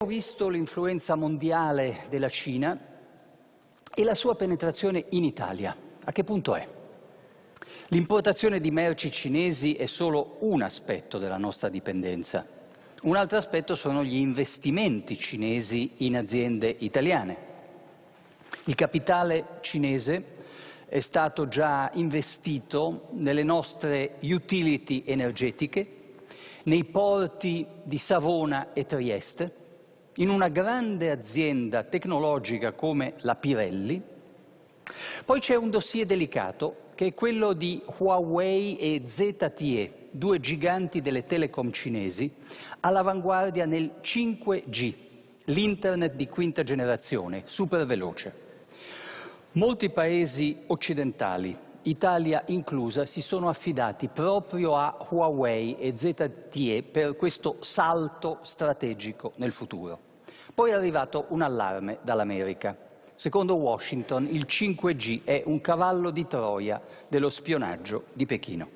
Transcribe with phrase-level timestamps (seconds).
[0.00, 2.78] Ho visto l'influenza mondiale della Cina
[3.92, 5.74] e la sua penetrazione in Italia.
[6.04, 6.64] A che punto è?
[7.88, 12.46] L'importazione di merci cinesi è solo un aspetto della nostra dipendenza.
[13.02, 17.36] Un altro aspetto sono gli investimenti cinesi in aziende italiane.
[18.66, 20.24] Il capitale cinese
[20.86, 25.88] è stato già investito nelle nostre utility energetiche,
[26.62, 29.66] nei porti di Savona e Trieste,
[30.18, 34.02] in una grande azienda tecnologica come la Pirelli.
[35.24, 41.22] Poi c'è un dossier delicato che è quello di Huawei e ZTE, due giganti delle
[41.22, 42.32] telecom cinesi,
[42.80, 44.94] all'avanguardia nel 5G,
[45.44, 48.46] l'internet di quinta generazione, super veloce.
[49.52, 57.58] Molti paesi occidentali, Italia inclusa, si sono affidati proprio a Huawei e ZTE per questo
[57.60, 60.07] salto strategico nel futuro.
[60.58, 62.76] Poi è arrivato un allarme dall'America.
[63.14, 68.68] Secondo Washington il 5G è un cavallo di Troia dello spionaggio di Pechino.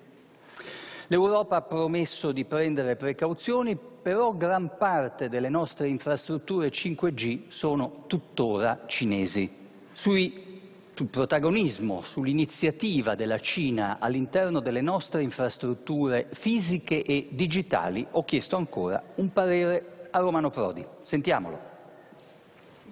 [1.08, 8.84] L'Europa ha promesso di prendere precauzioni, però gran parte delle nostre infrastrutture 5G sono tuttora
[8.86, 9.50] cinesi.
[9.94, 10.60] Sui,
[10.94, 19.02] sul protagonismo, sull'iniziativa della Cina all'interno delle nostre infrastrutture fisiche e digitali ho chiesto ancora
[19.16, 20.86] un parere a Romano Prodi.
[21.00, 21.70] Sentiamolo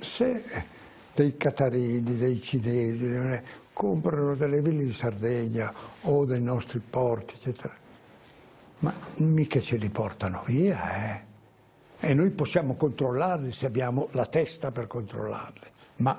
[0.02, 0.44] se
[1.14, 7.74] dei catarini, dei cinesi comprano delle ville in Sardegna o dei nostri porti, eccetera,
[8.80, 11.28] ma mica ce li portano via, eh?
[12.00, 15.66] E noi possiamo controllarli se abbiamo la testa per controllarli,
[15.96, 16.18] ma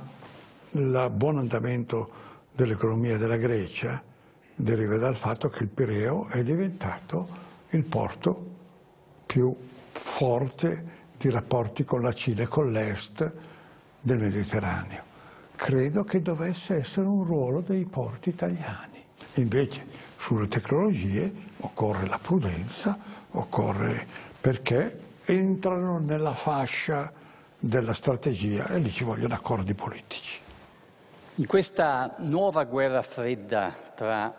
[0.72, 2.10] il buon andamento
[2.54, 4.02] dell'economia della Grecia
[4.56, 7.28] deriva dal fatto che il Pireo è diventato
[7.70, 8.46] il porto
[9.26, 9.56] più
[10.18, 13.32] forte di rapporti con la Cina e con l'Est
[14.02, 15.04] del Mediterraneo.
[15.56, 19.04] Credo che dovesse essere un ruolo dei porti italiani.
[19.36, 19.86] Invece
[20.18, 22.98] sulle tecnologie occorre la prudenza,
[23.32, 24.06] occorre
[24.42, 27.12] perché entrano nella fascia
[27.60, 30.40] della strategia e lì ci vogliono accordi politici.
[31.36, 34.34] In questa nuova guerra fredda tra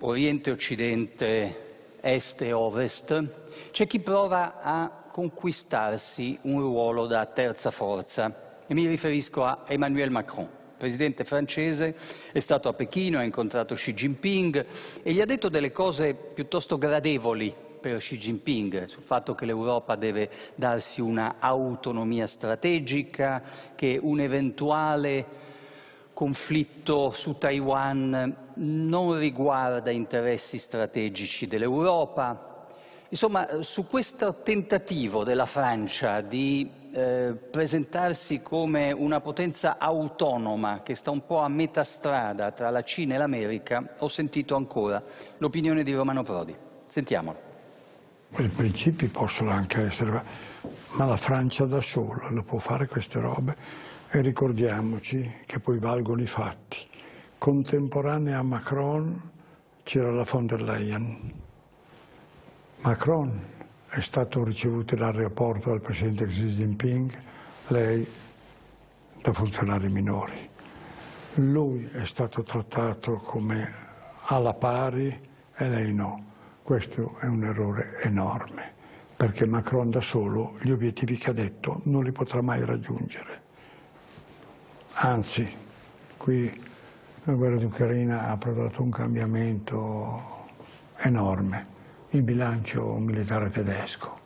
[0.00, 7.70] Oriente e Occidente, Est e Ovest, c'è chi prova a conquistarsi un ruolo da terza
[7.70, 10.44] forza e mi riferisco a Emmanuel Macron.
[10.44, 11.96] Il presidente francese
[12.30, 14.64] è stato a Pechino, ha incontrato Xi Jinping
[15.02, 19.96] e gli ha detto delle cose piuttosto gradevoli per Xi Jinping sul fatto che l'Europa
[19.96, 23.42] deve darsi una autonomia strategica,
[23.74, 25.26] che un eventuale
[26.12, 32.47] conflitto su Taiwan non riguarda interessi strategici dell'Europa.
[33.10, 41.10] Insomma, su questo tentativo della Francia di eh, presentarsi come una potenza autonoma che sta
[41.10, 45.02] un po' a metà strada tra la Cina e l'America, ho sentito ancora
[45.38, 46.54] l'opinione di Romano Prodi.
[46.88, 47.46] Sentiamolo.
[48.36, 50.22] I principi possono anche essere,
[50.90, 53.56] ma la Francia da sola lo può fare queste robe
[54.10, 56.76] e ricordiamoci che poi valgono i fatti.
[57.38, 59.30] Contemporanea a Macron
[59.82, 61.46] c'era la von der Leyen.
[62.80, 63.44] Macron
[63.88, 67.12] è stato ricevuto all'aeroporto dal Presidente Xi Jinping,
[67.68, 68.06] lei
[69.20, 70.48] da funzionari minori.
[71.34, 73.74] Lui è stato trattato come
[74.26, 75.08] alla pari
[75.56, 76.24] e lei no.
[76.62, 78.74] Questo è un errore enorme,
[79.16, 83.42] perché Macron da solo gli obiettivi che ha detto non li potrà mai raggiungere.
[84.92, 85.48] Anzi,
[86.16, 86.64] qui
[87.24, 90.46] la guerra di Ucraina ha prodotto un cambiamento
[90.98, 91.76] enorme
[92.10, 94.18] il bilancio militare tedesco.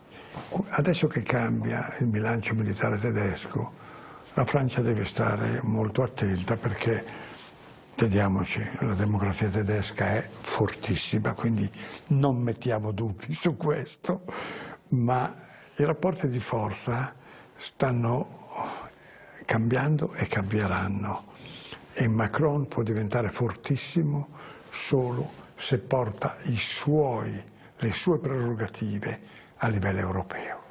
[0.69, 3.73] Adesso che cambia il bilancio militare tedesco,
[4.33, 7.05] la Francia deve stare molto attenta perché,
[7.95, 11.69] teniamoci, la democrazia tedesca è fortissima, quindi
[12.07, 14.23] non mettiamo dubbi su questo,
[14.89, 15.35] ma
[15.75, 17.13] i rapporti di forza
[17.57, 18.41] stanno
[19.45, 21.31] cambiando e cambieranno
[21.93, 24.29] e Macron può diventare fortissimo
[24.87, 29.19] solo se porta i suoi le sue prerogative
[29.57, 30.61] a livello europeo.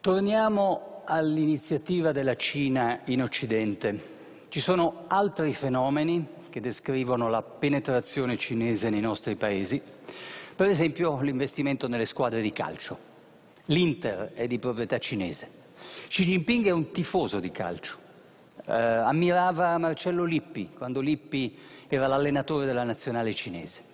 [0.00, 4.12] Torniamo all'iniziativa della Cina in Occidente.
[4.48, 9.80] Ci sono altri fenomeni che descrivono la penetrazione cinese nei nostri paesi,
[10.54, 13.12] per esempio l'investimento nelle squadre di calcio.
[13.66, 15.62] L'Inter è di proprietà cinese.
[16.08, 17.96] Xi Jinping è un tifoso di calcio.
[18.66, 21.56] Eh, ammirava Marcello Lippi quando Lippi
[21.88, 23.92] era l'allenatore della nazionale cinese.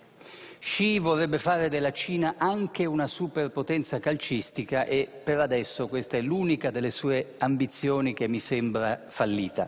[0.61, 6.69] Xi vorrebbe fare della Cina anche una superpotenza calcistica e per adesso questa è l'unica
[6.69, 9.67] delle sue ambizioni che mi sembra fallita.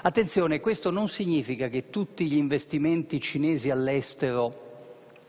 [0.00, 4.64] Attenzione, questo non significa che tutti gli investimenti cinesi all'estero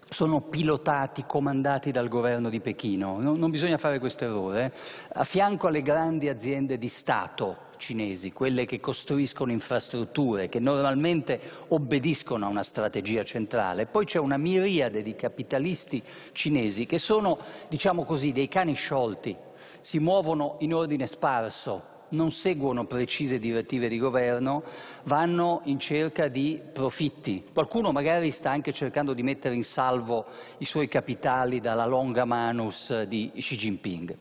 [0.08, 3.20] sono pilotati, comandati dal governo di Pechino.
[3.20, 4.72] Non, bisogna fare questo errore.
[5.12, 11.40] A fianco alle grandi aziende di Stato cinesi, quelle che costruiscono infrastrutture, che normalmente
[11.70, 16.04] obbediscono a una strategia centrale, poi c'è una miriade di capitalisti
[16.34, 17.40] cinesi che sono,
[17.70, 19.36] diciamo così, dei cani sciolti,
[19.81, 24.64] si muovono in ordine sparso, non seguono precise direttive di governo,
[25.04, 27.46] vanno in cerca di profitti.
[27.54, 30.26] Qualcuno magari sta anche cercando di mettere in salvo
[30.58, 34.18] i suoi capitali dalla longa manus di Xi Jinping.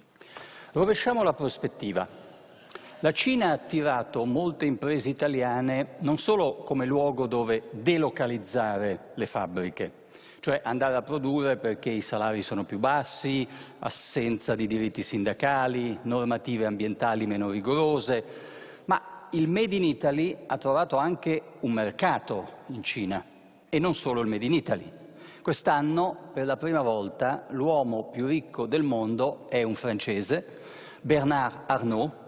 [0.72, 2.27] Rovesciamo la prospettiva.
[3.00, 9.92] La Cina ha attirato molte imprese italiane non solo come luogo dove delocalizzare le fabbriche,
[10.40, 13.46] cioè andare a produrre perché i salari sono più bassi,
[13.78, 18.24] assenza di diritti sindacali, normative ambientali meno rigorose,
[18.86, 23.24] ma il Made in Italy ha trovato anche un mercato in Cina
[23.68, 24.92] e non solo il Made in Italy.
[25.40, 30.44] Quest'anno, per la prima volta, l'uomo più ricco del mondo è un francese,
[31.00, 32.26] Bernard Arnault,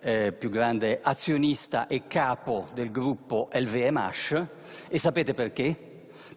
[0.00, 4.46] eh, più grande azionista e capo del gruppo LVMH,
[4.88, 5.88] e sapete perché?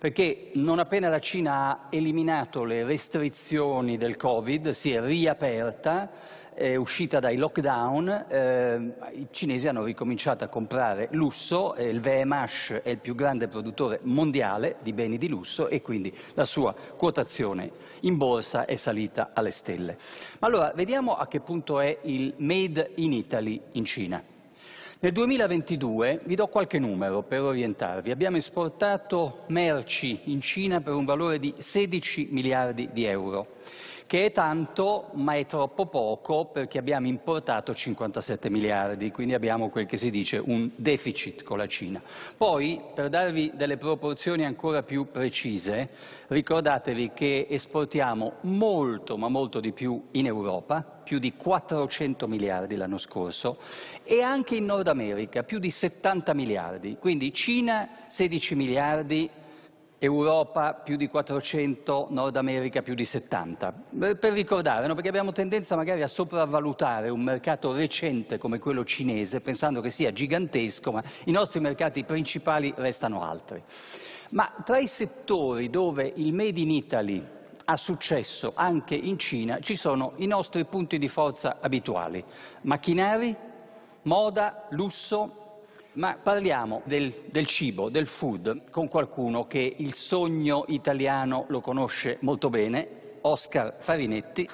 [0.02, 6.10] perché non appena la Cina ha eliminato le restrizioni del Covid, si è riaperta,
[6.54, 12.82] è uscita dai lockdown, eh, i cinesi hanno ricominciato a comprare lusso, eh, il VMH
[12.84, 17.72] è il più grande produttore mondiale di beni di lusso e quindi la sua quotazione
[18.02, 19.98] in borsa è salita alle stelle.
[20.40, 24.24] Ma allora vediamo a che punto è il Made in Italy in Cina.
[25.00, 31.06] Nel 2022, vi do qualche numero per orientarvi, abbiamo esportato merci in Cina per un
[31.06, 33.48] valore di 16 miliardi di euro
[34.06, 39.86] che è tanto ma è troppo poco perché abbiamo importato 57 miliardi, quindi abbiamo quel
[39.86, 42.02] che si dice un deficit con la Cina.
[42.38, 45.90] Poi, per darvi delle proporzioni ancora più precise,
[46.28, 52.98] ricordatevi che esportiamo molto ma molto di più in Europa, più di 400 miliardi l'anno
[52.98, 53.58] scorso,
[54.04, 56.98] e anche in Nord America, più di 70 miliardi.
[56.98, 59.30] Quindi Cina 16 miliardi,
[60.04, 63.72] Europa più di 400, Nord America più di 70.
[64.20, 64.96] Per ricordare, no?
[64.96, 70.12] perché abbiamo tendenza magari a sopravvalutare un mercato recente come quello cinese, pensando che sia
[70.12, 73.62] gigantesco, ma i nostri mercati principali restano altri.
[74.32, 77.24] Ma tra i settori dove il Made in Italy
[77.64, 82.24] ha successo anche in Cina ci sono i nostri punti di forza abituali,
[82.62, 83.36] macchinari,
[84.02, 85.41] moda, lusso,
[85.94, 87.14] ma parliamo del,
[87.48, 94.48] cibo, del food, con qualcuno che il sogno italiano lo conosce molto bene, Oscar Farinetti.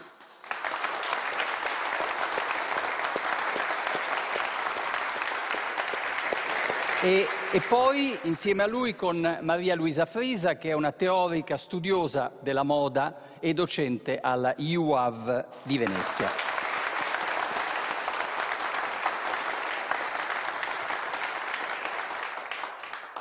[7.00, 12.32] E, e, poi insieme a lui con Maria Luisa Frisa, che è una teorica studiosa
[12.42, 16.57] della moda e docente alla UAV di Venezia.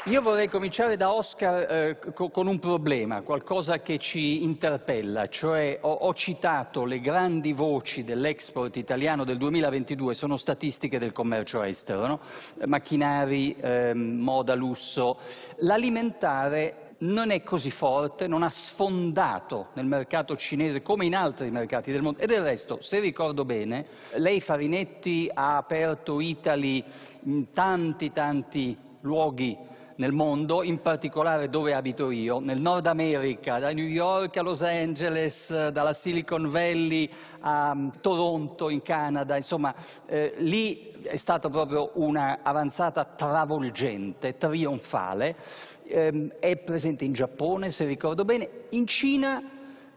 [0.08, 5.90] Io vorrei cominciare da Oscar eh, con un problema, qualcosa che ci interpella, cioè ho,
[5.90, 12.20] ho citato le grandi voci dell'export italiano del 2022, sono statistiche del commercio estero, no?
[12.66, 15.18] macchinari, eh, moda, lusso.
[15.56, 21.90] L'alimentare non è così forte, non ha sfondato nel mercato cinese come in altri mercati
[21.90, 22.20] del mondo.
[22.20, 23.86] E del resto, se ricordo bene,
[24.18, 26.84] lei Farinetti ha aperto Italy
[27.24, 33.70] in tanti tanti luoghi nel mondo, in particolare dove abito io, nel Nord America, da
[33.70, 37.08] New York a Los Angeles, dalla Silicon Valley
[37.40, 39.74] a mm, Toronto in Canada, insomma
[40.06, 45.36] eh, lì è stata proprio un'avanzata travolgente, trionfale,
[45.84, 49.42] eh, è presente in Giappone se ricordo bene, in Cina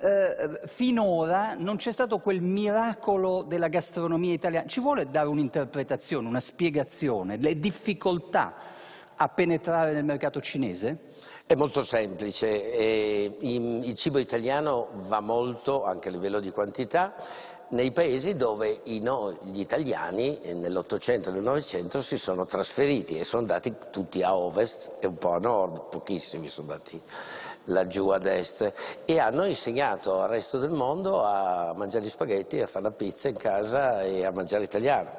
[0.01, 4.67] eh, finora non c'è stato quel miracolo della gastronomia italiana.
[4.67, 8.77] Ci vuole dare un'interpretazione, una spiegazione, le difficoltà
[9.21, 10.97] a penetrare nel mercato cinese?
[11.45, 12.47] È molto semplice,
[13.39, 17.15] il cibo italiano va molto anche a livello di quantità
[17.69, 23.25] nei paesi dove no, gli italiani eh, nell'Ottocento e nel Novecento si sono trasferiti e
[23.25, 26.99] sono andati tutti a ovest e un po' a nord, pochissimi sono andati
[27.65, 28.73] laggiù ad est
[29.05, 33.27] e hanno insegnato al resto del mondo a mangiare gli spaghetti, a fare la pizza
[33.27, 35.11] in casa e a mangiare italiano.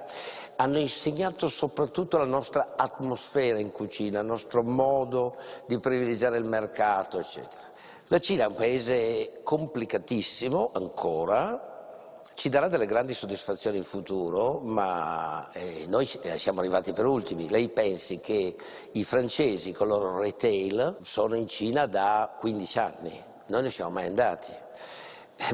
[0.60, 5.36] Hanno insegnato soprattutto la nostra atmosfera in cucina, il nostro modo
[5.66, 7.62] di privilegiare il mercato, eccetera.
[8.08, 15.50] La Cina è un paese complicatissimo ancora, ci darà delle grandi soddisfazioni in futuro, ma
[15.52, 17.48] eh, noi eh, siamo arrivati per ultimi.
[17.48, 18.54] Lei pensi che
[18.92, 23.92] i francesi con il loro retail sono in Cina da 15 anni, noi non siamo
[23.92, 24.52] mai andati.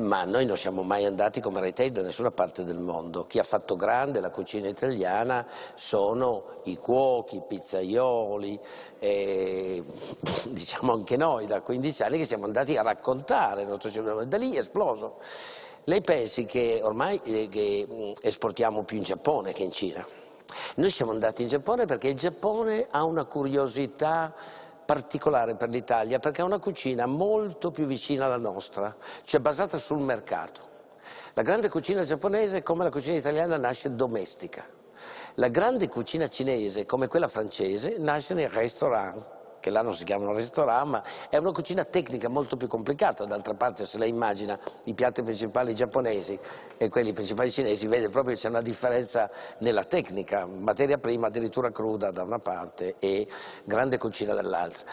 [0.00, 3.24] Ma noi non siamo mai andati come retail da nessuna parte del mondo.
[3.26, 8.58] Chi ha fatto grande la cucina italiana sono i cuochi, i pizzaioli,
[8.98, 9.84] eh,
[10.50, 14.24] diciamo anche noi da 15 anni che siamo andati a raccontare il nostro cinema.
[14.24, 15.18] Da lì è esploso.
[15.84, 20.04] Lei pensi che ormai eh, che mm, esportiamo più in Giappone che in Cina?
[20.76, 24.34] Noi siamo andati in Giappone perché il Giappone ha una curiosità
[24.86, 29.98] particolare per l'Italia, perché ha una cucina molto più vicina alla nostra, cioè basata sul
[29.98, 30.74] mercato.
[31.34, 34.64] La grande cucina giapponese, come la cucina italiana, nasce domestica.
[35.34, 39.35] La grande cucina cinese, come quella francese, nasce nei restaurant
[39.66, 43.54] che là non si chiamano ristorant, ma è una cucina tecnica molto più complicata, d'altra
[43.54, 46.38] parte se lei immagina i piatti principali giapponesi
[46.76, 51.72] e quelli principali cinesi, vede proprio che c'è una differenza nella tecnica, materia prima addirittura
[51.72, 53.26] cruda da una parte e
[53.64, 54.84] grande cucina dall'altra.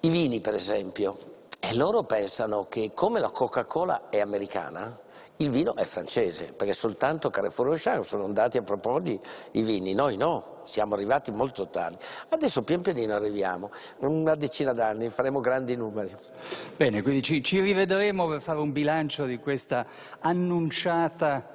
[0.00, 1.16] I vini per esempio,
[1.58, 4.98] e loro pensano che come la Coca-Cola è americana,
[5.38, 9.18] il vino è francese, perché soltanto Carrefour Auchan sono andati a proporgli
[9.52, 11.96] i vini, noi no, siamo arrivati molto tardi.
[12.28, 16.14] Adesso pian pianino arriviamo, una decina d'anni, faremo grandi numeri.
[16.76, 19.86] Bene, quindi ci, ci, rivedremo per fare un bilancio di questa
[20.20, 21.52] annunciata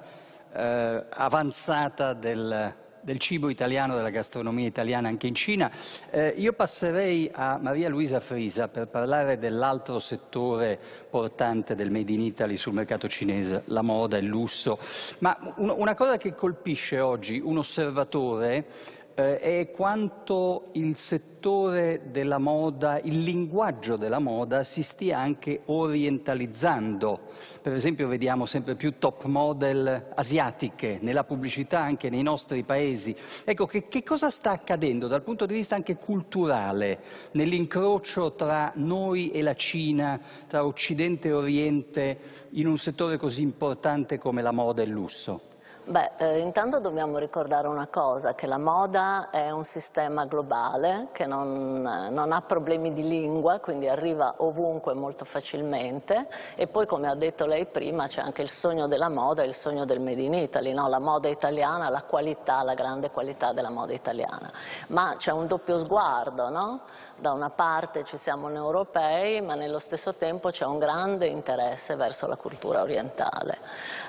[0.52, 5.70] eh, avanzata del, del cibo italiano, della gastronomia italiana anche in Cina.
[6.10, 12.20] Eh, io passerei a Maria Luisa Frisa per parlare dell'altro settore portante del Made in
[12.20, 14.78] Italy sul mercato cinese, la moda, il lusso.
[15.18, 23.22] Ma una cosa che colpisce oggi un osservatore è quanto il settore della moda, il
[23.22, 27.20] linguaggio della moda si stia anche orientalizzando.
[27.62, 33.14] Per esempio vediamo sempre più top model asiatiche nella pubblicità anche nei nostri paesi.
[33.44, 37.00] Ecco, che, che cosa sta accadendo dal punto di vista anche culturale
[37.32, 42.18] nell'incrocio tra noi e la Cina, tra Occidente e Oriente,
[42.50, 45.49] in un settore così importante come la moda e il lusso?
[45.90, 51.26] Beh, eh, intanto dobbiamo ricordare una cosa, che la moda è un sistema globale che
[51.26, 57.16] non, non, ha problemi di lingua, quindi arriva ovunque molto facilmente e poi come ha
[57.16, 60.34] detto lei prima c'è anche il sogno della moda e il sogno del Made in
[60.34, 60.86] Italy, no?
[60.86, 64.48] la moda italiana, la qualità, la grande qualità della moda italiana.
[64.90, 66.82] Ma c'è un doppio sguardo, no?
[67.20, 71.94] Da una parte ci siamo noi europei, ma nello stesso tempo c'è un grande interesse
[71.94, 73.58] verso la cultura orientale.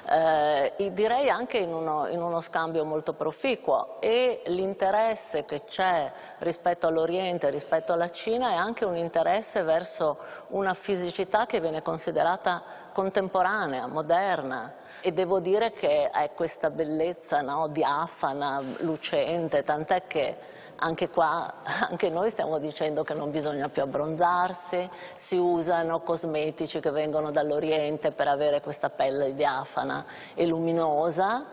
[0.10, 6.88] Eh, direi anche in uno, in uno, scambio molto proficuo e l'interesse che c'è rispetto
[6.88, 10.18] all'Oriente, rispetto alla Cina, è anche un interesse verso
[10.50, 12.64] una fisicità che viene considerata
[12.94, 21.10] contemporanea, moderna, e devo dire che è questa bellezza no, diafana, lucente, tant'è che anche
[21.10, 27.32] qua, anche noi stiamo dicendo che non bisogna più abbronzarsi, si usano cosmetici che vengono
[27.32, 31.46] dall'Oriente per avere questa pelle diafana e luminosa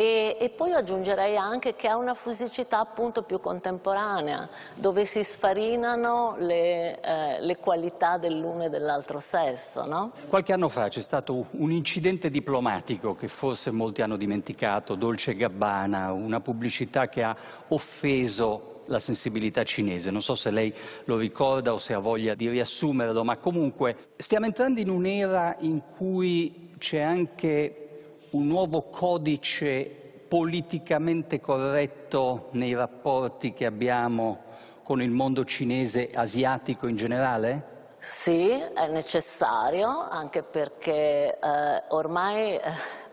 [0.00, 6.36] e, e, poi aggiungerei anche che ha una fisicità appunto più contemporanea, dove si sfarinano
[6.38, 9.84] le, eh, le qualità dell'uno e dell'altro sesso.
[9.86, 10.12] No?
[10.28, 16.12] Qualche anno fa c'è stato un incidente diplomatico che forse molti hanno dimenticato, Dolce Gabbana,
[16.12, 17.36] una pubblicità che ha
[17.66, 20.12] offeso la sensibilità cinese.
[20.12, 20.72] Non so se lei
[21.06, 25.80] lo ricorda o se ha voglia di riassumerlo, ma comunque stiamo entrando in un'era in
[25.96, 27.87] cui c'è anche
[28.30, 34.46] un nuovo codice politicamente corretto nei rapporti che abbiamo
[34.82, 37.76] con il mondo cinese asiatico in generale?
[38.24, 42.58] Sì, è necessario, anche perché eh, ormai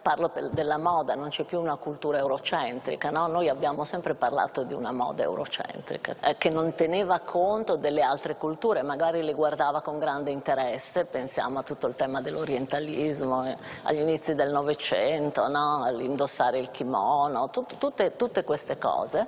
[0.05, 3.25] parlo della moda, non c'è più una cultura eurocentrica, no?
[3.25, 8.35] noi abbiamo sempre parlato di una moda eurocentrica, eh, che non teneva conto delle altre
[8.35, 14.01] culture, magari le guardava con grande interesse, pensiamo a tutto il tema dell'orientalismo, eh, agli
[14.01, 15.83] inizi del Novecento, no?
[15.83, 19.27] all'indossare il kimono, tut, tutte, tutte, queste cose,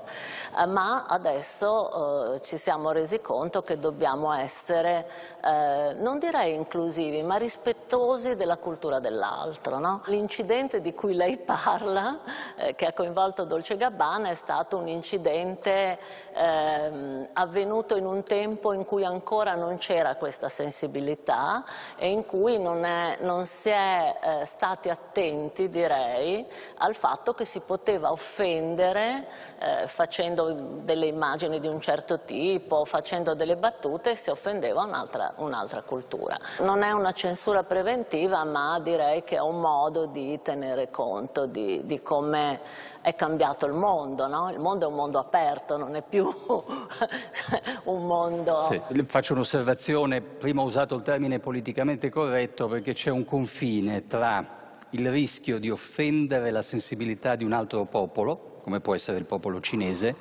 [0.60, 5.08] eh, ma adesso eh, ci siamo resi conto che dobbiamo essere,
[5.44, 9.80] eh, non direi inclusivi, ma rispettosi della cultura dell'altro.
[9.80, 10.02] No?
[10.06, 12.20] L'incidente l'incidente di cui lei parla,
[12.56, 15.98] eh, che ha coinvolto Dolce Gabbana, è stato un incidente
[16.34, 21.64] eh, avvenuto in un tempo in cui ancora non c'era questa sensibilità
[21.98, 26.46] e in cui non, è, non si è eh, stati attenti, direi,
[26.78, 29.28] al fatto che si poteva offendere
[29.60, 35.56] eh, facendo delle immagini di un certo tipo, facendo delle battute, si offendeva un'altra un
[35.86, 36.38] cultura.
[36.60, 40.57] Non è una censura preventiva, ma direi che è un modo di tenere
[40.92, 42.60] conto di, di come
[43.02, 44.50] è cambiato il mondo, no?
[44.52, 46.26] Il mondo è un mondo aperto, non è più
[47.84, 48.68] un mondo...
[48.70, 54.58] Sì, faccio un'osservazione, prima ho usato il termine politicamente corretto perché c'è un confine tra
[54.92, 59.60] il rischio di offendere la sensibilità di un altro popolo, come può essere il popolo
[59.60, 60.16] cinese,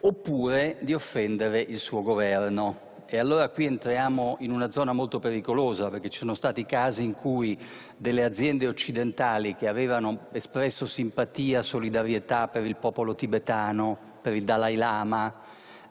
[0.00, 2.86] oppure di offendere il suo governo.
[3.10, 7.14] E allora qui entriamo in una zona molto pericolosa perché ci sono stati casi in
[7.14, 7.58] cui
[7.96, 14.76] delle aziende occidentali che avevano espresso simpatia, solidarietà per il popolo tibetano, per il Dalai
[14.76, 15.34] Lama,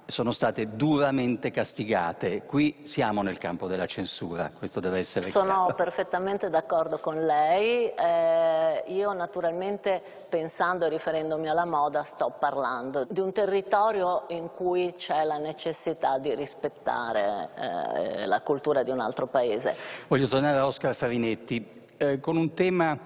[0.08, 2.44] sono state duramente castigate.
[2.44, 5.74] Qui siamo nel campo della censura, questo deve essere Sono chiaro.
[5.76, 7.92] perfettamente d'accordo con lei.
[7.94, 14.94] Eh, io naturalmente pensando e riferendomi alla moda sto parlando di un territorio in cui
[14.98, 19.76] c'è la necessità di rispettare eh, la cultura di un altro paese.
[20.08, 22.98] Voglio tornare a Oscar Farinetti eh, con un tema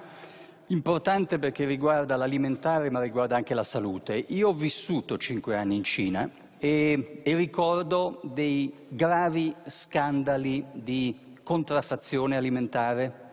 [0.68, 4.14] importante perché riguarda l'alimentare ma riguarda anche la salute.
[4.14, 6.30] Io ho vissuto cinque anni in Cina
[6.64, 13.32] e, e ricordo dei gravi scandali di contraffazione alimentare,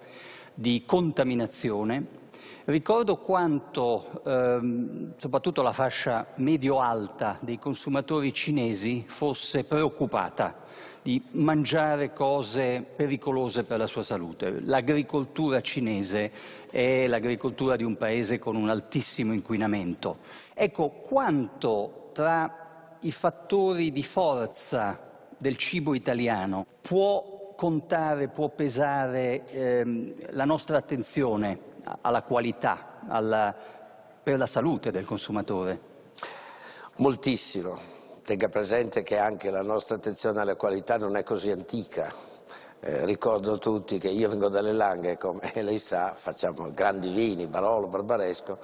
[0.54, 2.16] di contaminazione.
[2.64, 10.64] Ricordo quanto ehm, soprattutto la fascia medio-alta dei consumatori cinesi fosse preoccupata
[11.02, 14.60] di mangiare cose pericolose per la sua salute.
[14.60, 16.32] L'agricoltura cinese
[16.70, 20.18] è l'agricoltura di un paese con un altissimo inquinamento.
[20.54, 22.67] Ecco, quanto tra
[23.00, 24.98] i fattori di forza
[25.38, 31.58] del cibo italiano può contare, può pesare ehm, la nostra attenzione
[32.00, 33.54] alla qualità, alla,
[34.22, 35.80] per la salute del consumatore?
[36.96, 37.96] Moltissimo.
[38.24, 42.12] Tenga presente che anche la nostra attenzione alla qualità non è così antica.
[42.80, 47.88] Eh, ricordo tutti che io vengo dalle Langhe, come lei sa, facciamo grandi vini, Barolo,
[47.88, 48.58] Barbaresco,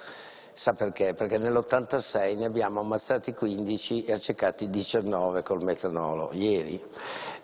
[0.54, 1.14] Sa perché?
[1.14, 6.80] Perché nell'86 ne abbiamo ammazzati 15 e accecati 19 col metanolo, ieri.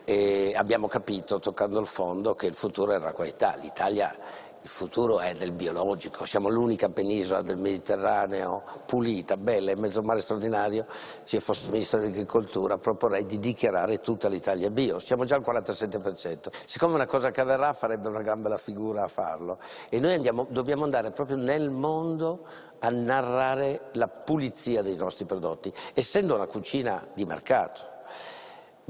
[0.04, 3.56] E abbiamo capito, toccando il fondo, che il futuro era qualità.
[3.60, 4.14] L'Italia
[4.62, 10.20] il futuro è nel biologico, siamo l'unica penisola del Mediterraneo pulita, bella, in mezzo mare
[10.20, 10.86] straordinario,
[11.24, 16.48] se io fossi ministro dell'agricoltura proporrei di dichiarare tutta l'Italia bio, siamo già al 47%,
[16.66, 19.58] siccome una cosa che avverrà farebbe una gran bella figura a farlo.
[19.88, 22.44] E noi andiamo, dobbiamo andare proprio nel mondo
[22.80, 27.98] a narrare la pulizia dei nostri prodotti, essendo una cucina di mercato.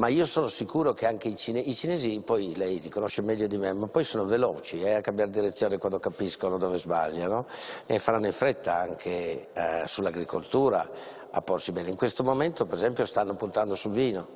[0.01, 3.47] Ma io sono sicuro che anche i cinesi, i cinesi poi lei li conosce meglio
[3.47, 7.47] di me, ma poi sono veloci eh, a cambiare direzione quando capiscono dove sbagliano
[7.85, 10.91] e faranno in fretta anche eh, sull'agricoltura
[11.31, 11.91] a porsi bene.
[11.91, 14.27] In questo momento per esempio stanno puntando sul vino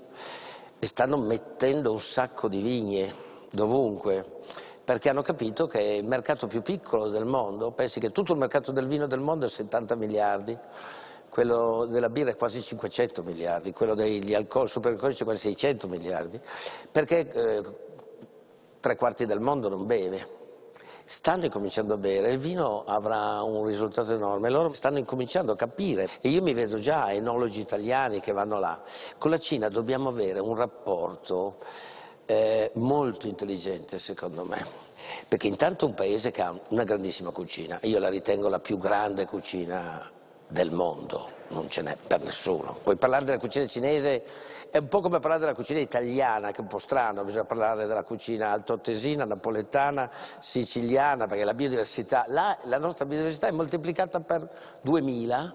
[0.78, 3.14] e stanno mettendo un sacco di vigne
[3.50, 4.42] dovunque
[4.84, 8.70] perché hanno capito che il mercato più piccolo del mondo, pensi che tutto il mercato
[8.70, 10.54] del vino del mondo è 70 miliardi,
[11.34, 16.40] quello della birra è quasi 500 miliardi, quello degli alcol, superalcolici è quasi 600 miliardi,
[16.92, 17.62] perché eh,
[18.78, 20.42] tre quarti del mondo non beve.
[21.06, 26.08] Stanno incominciando a bere, il vino avrà un risultato enorme, loro stanno incominciando a capire
[26.20, 28.80] e io mi vedo già enologi italiani che vanno là.
[29.18, 31.56] Con la Cina dobbiamo avere un rapporto
[32.26, 34.64] eh, molto intelligente secondo me,
[35.26, 38.78] perché intanto è un paese che ha una grandissima cucina, io la ritengo la più
[38.78, 40.13] grande cucina
[40.48, 42.78] del mondo, non ce n'è per nessuno.
[42.82, 44.24] Puoi parlare della cucina cinese,
[44.70, 47.86] è un po' come parlare della cucina italiana, che è un po' strano, bisogna parlare
[47.86, 54.48] della cucina altoatesina, napoletana, siciliana, perché la biodiversità, là, la nostra biodiversità è moltiplicata per
[54.82, 55.54] 2000,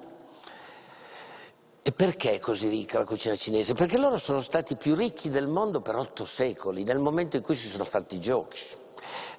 [1.82, 3.74] e perché è così ricca la cucina cinese?
[3.74, 7.56] Perché loro sono stati più ricchi del mondo per otto secoli, nel momento in cui
[7.56, 8.60] si sono fatti i giochi.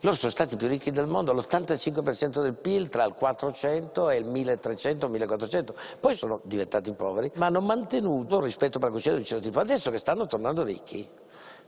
[0.01, 4.27] Loro sono stati più ricchi del mondo, l'85% del PIL tra il 400 e il
[4.27, 9.45] 1300-1400, poi sono diventati poveri, ma hanno mantenuto rispetto per la cucina di un certo
[9.45, 9.61] tipo.
[9.61, 11.09] Adesso che stanno tornando ricchi,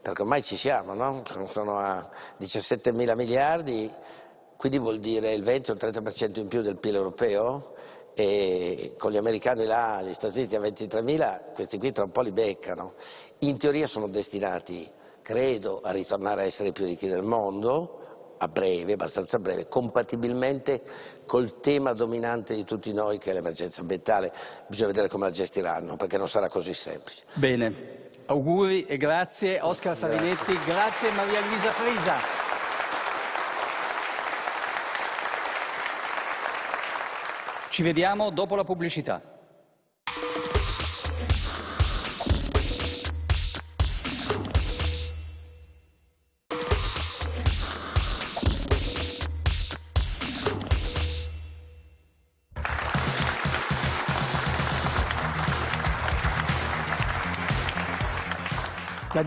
[0.01, 1.23] perché ormai ci siamo, no?
[1.51, 3.91] sono a 17 mila miliardi,
[4.57, 7.75] quindi vuol dire il 20 o il 30% in più del PIL europeo,
[8.15, 12.21] e con gli americani là, gli Stati Uniti a 23.000, questi qui tra un po'
[12.21, 12.95] li beccano.
[13.39, 14.91] In teoria sono destinati,
[15.23, 17.99] credo, a ritornare a essere i più ricchi del mondo,
[18.39, 20.83] a breve, abbastanza breve, compatibilmente
[21.27, 24.33] col tema dominante di tutti noi che è l'emergenza ambientale.
[24.67, 27.23] Bisogna vedere come la gestiranno, perché non sarà così semplice.
[27.35, 29.61] Bene, auguri e grazie.
[29.61, 32.51] Oscar Savinetti, grazie, grazie Maria Luisa Frisa.
[37.71, 39.23] Ci vediamo dopo la pubblicità.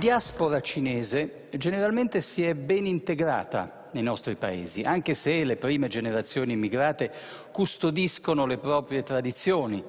[0.06, 6.54] Diaspora cinese generalmente si è ben integrata nei nostri paesi, anche se le prime generazioni
[6.54, 7.12] immigrate
[7.52, 9.84] custodiscono le proprie tradizioni.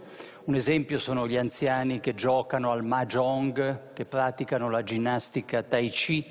[0.45, 6.25] Un esempio sono gli anziani che giocano al mahjong, che praticano la ginnastica tai chi,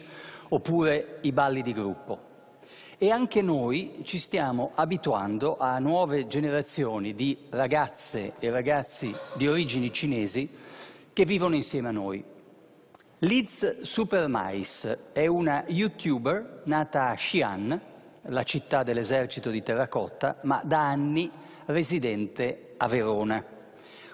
[0.50, 2.19] oppure i balli di gruppo.
[2.98, 9.93] E anche noi ci stiamo abituando a nuove generazioni di ragazze e ragazzi di origini
[9.93, 10.50] cinesi
[11.13, 12.34] che vivono insieme a noi.
[13.19, 17.82] Liz Supermais è una youtuber nata a Xi'an,
[18.23, 21.32] la città dell'esercito di terracotta, ma da anni
[21.67, 23.41] residente a Verona.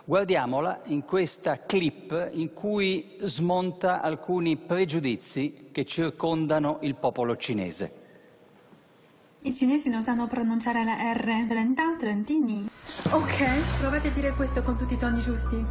[0.06, 7.94] Guardiamola in questa clip in cui smonta alcuni pregiudizi che circondano il popolo cinese.
[9.42, 12.71] I cinesi non sanno pronunciare la R lenta, trentini.
[13.13, 15.62] Ok, provate a dire questo con tutti i toni giusti.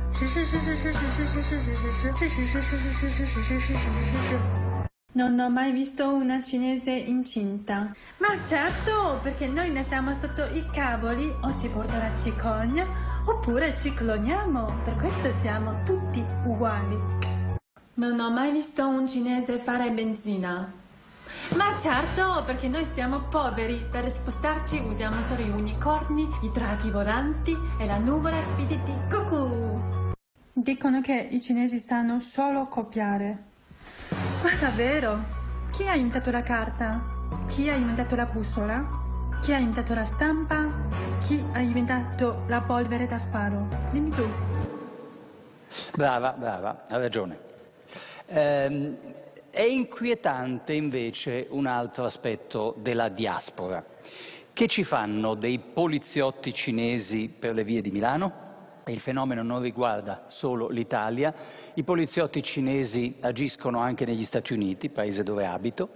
[5.12, 7.94] Non ho mai visto una cinese incinta.
[8.18, 12.86] Ma certo, perché noi nasciamo sotto i cavoli, o ci porta la cicogna,
[13.24, 14.82] oppure ci cloniamo.
[14.84, 16.94] Per questo siamo tutti uguali.
[17.94, 20.79] Non ho mai visto un cinese fare benzina.
[21.56, 23.86] Ma certo, perché noi siamo poveri.
[23.90, 30.12] Per spostarci usiamo solo i unicorni, i draghi volanti e la nuvola spiriti cucù.
[30.52, 33.44] Dicono che i cinesi sanno solo copiare.
[34.42, 35.24] Ma davvero?
[35.72, 37.00] Chi ha inventato la carta?
[37.48, 38.88] Chi ha inventato la bussola?
[39.40, 40.68] Chi ha inventato la stampa?
[41.20, 43.68] Chi ha inventato la polvere da sparo?
[43.90, 44.28] Dimmi tu.
[45.94, 47.38] Brava, brava, ha ragione.
[48.26, 48.96] Ehm,
[49.50, 53.84] è inquietante invece un altro aspetto della diaspora.
[54.52, 58.48] Che ci fanno dei poliziotti cinesi per le vie di Milano?
[58.86, 61.32] Il fenomeno non riguarda solo l'Italia,
[61.74, 65.90] i poliziotti cinesi agiscono anche negli Stati Uniti, paese dove abito,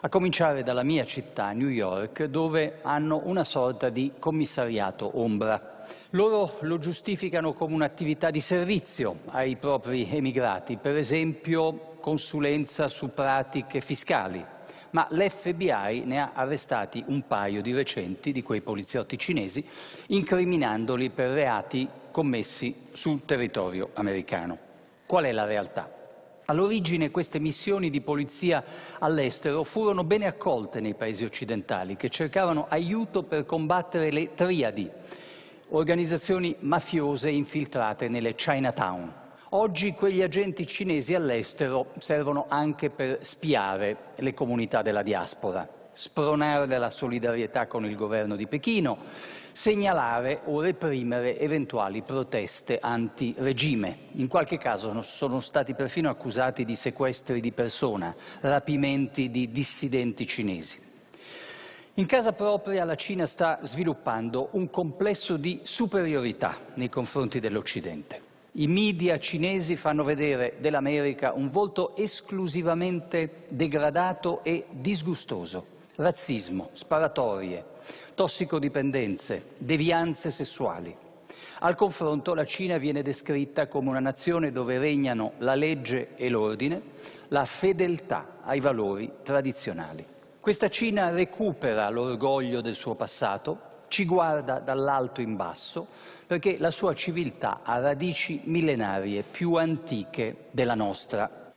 [0.00, 5.84] a cominciare dalla mia città, New York, dove hanno una sorta di commissariato ombra.
[6.10, 13.82] Loro lo giustificano come un'attività di servizio ai propri emigrati, per esempio consulenza su pratiche
[13.82, 14.42] fiscali,
[14.92, 19.62] ma l'FBI ne ha arrestati un paio di recenti di quei poliziotti cinesi,
[20.06, 24.56] incriminandoli per reati commessi sul territorio americano.
[25.04, 25.92] Qual è la realtà?
[26.46, 28.64] All'origine queste missioni di polizia
[28.98, 34.90] all'estero furono bene accolte nei paesi occidentali che cercavano aiuto per combattere le triadi,
[35.68, 39.26] organizzazioni mafiose infiltrate nelle Chinatown.
[39.52, 46.90] Oggi quegli agenti cinesi all'estero servono anche per spiare le comunità della diaspora, spronare la
[46.90, 48.98] solidarietà con il governo di Pechino,
[49.52, 53.96] segnalare o reprimere eventuali proteste anti-regime.
[54.16, 60.78] In qualche caso sono stati perfino accusati di sequestri di persona, rapimenti di dissidenti cinesi.
[61.94, 68.27] In casa propria la Cina sta sviluppando un complesso di superiorità nei confronti dell'Occidente.
[68.52, 75.76] I media cinesi fanno vedere dell'America un volto esclusivamente degradato e disgustoso.
[75.96, 77.62] Razzismo, sparatorie,
[78.14, 80.96] tossicodipendenze, devianze sessuali.
[81.60, 86.80] Al confronto la Cina viene descritta come una nazione dove regnano la legge e l'ordine,
[87.28, 90.06] la fedeltà ai valori tradizionali.
[90.40, 95.88] Questa Cina recupera l'orgoglio del suo passato, ci guarda dall'alto in basso,
[96.28, 101.54] perché la sua civiltà ha radici millenarie più antiche della nostra.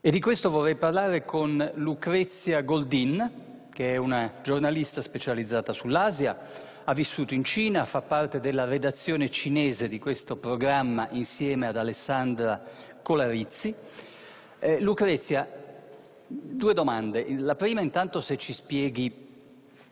[0.00, 6.38] E di questo vorrei parlare con Lucrezia Goldin, che è una giornalista specializzata sull'Asia,
[6.82, 12.62] ha vissuto in Cina, fa parte della redazione cinese di questo programma insieme ad Alessandra
[13.02, 13.74] Colarizzi.
[14.58, 15.46] Eh, Lucrezia,
[16.26, 17.26] due domande.
[17.36, 19.25] La prima intanto se ci spieghi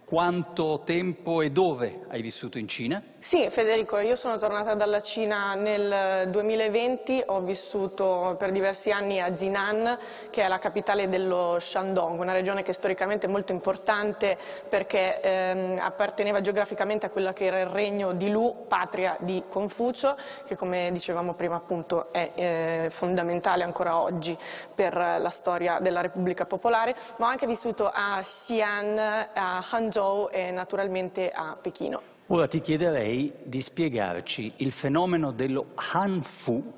[0.04, 3.02] Quanto tempo e dove hai vissuto in Cina?
[3.20, 9.30] Sì, Federico, io sono tornata dalla Cina nel 2020, ho vissuto per diversi anni a
[9.30, 14.36] Jinan, che è la capitale dello Shandong, una regione che è storicamente molto importante
[14.68, 20.14] perché ehm, apparteneva geograficamente a quella che era il regno di Lu, patria di Confucio,
[20.44, 24.36] che come dicevamo prima appunto è eh, fondamentale ancora oggi
[24.74, 28.98] per la storia della Repubblica Popolare, ma ho anche vissuto a Xi'an,
[29.32, 29.93] a Hangzhou
[30.30, 32.00] e naturalmente a Pechino.
[32.28, 36.72] Ora ti chiederei di spiegarci il fenomeno dello Hanfu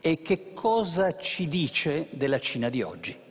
[0.00, 3.23] e che cosa ci dice della Cina di oggi.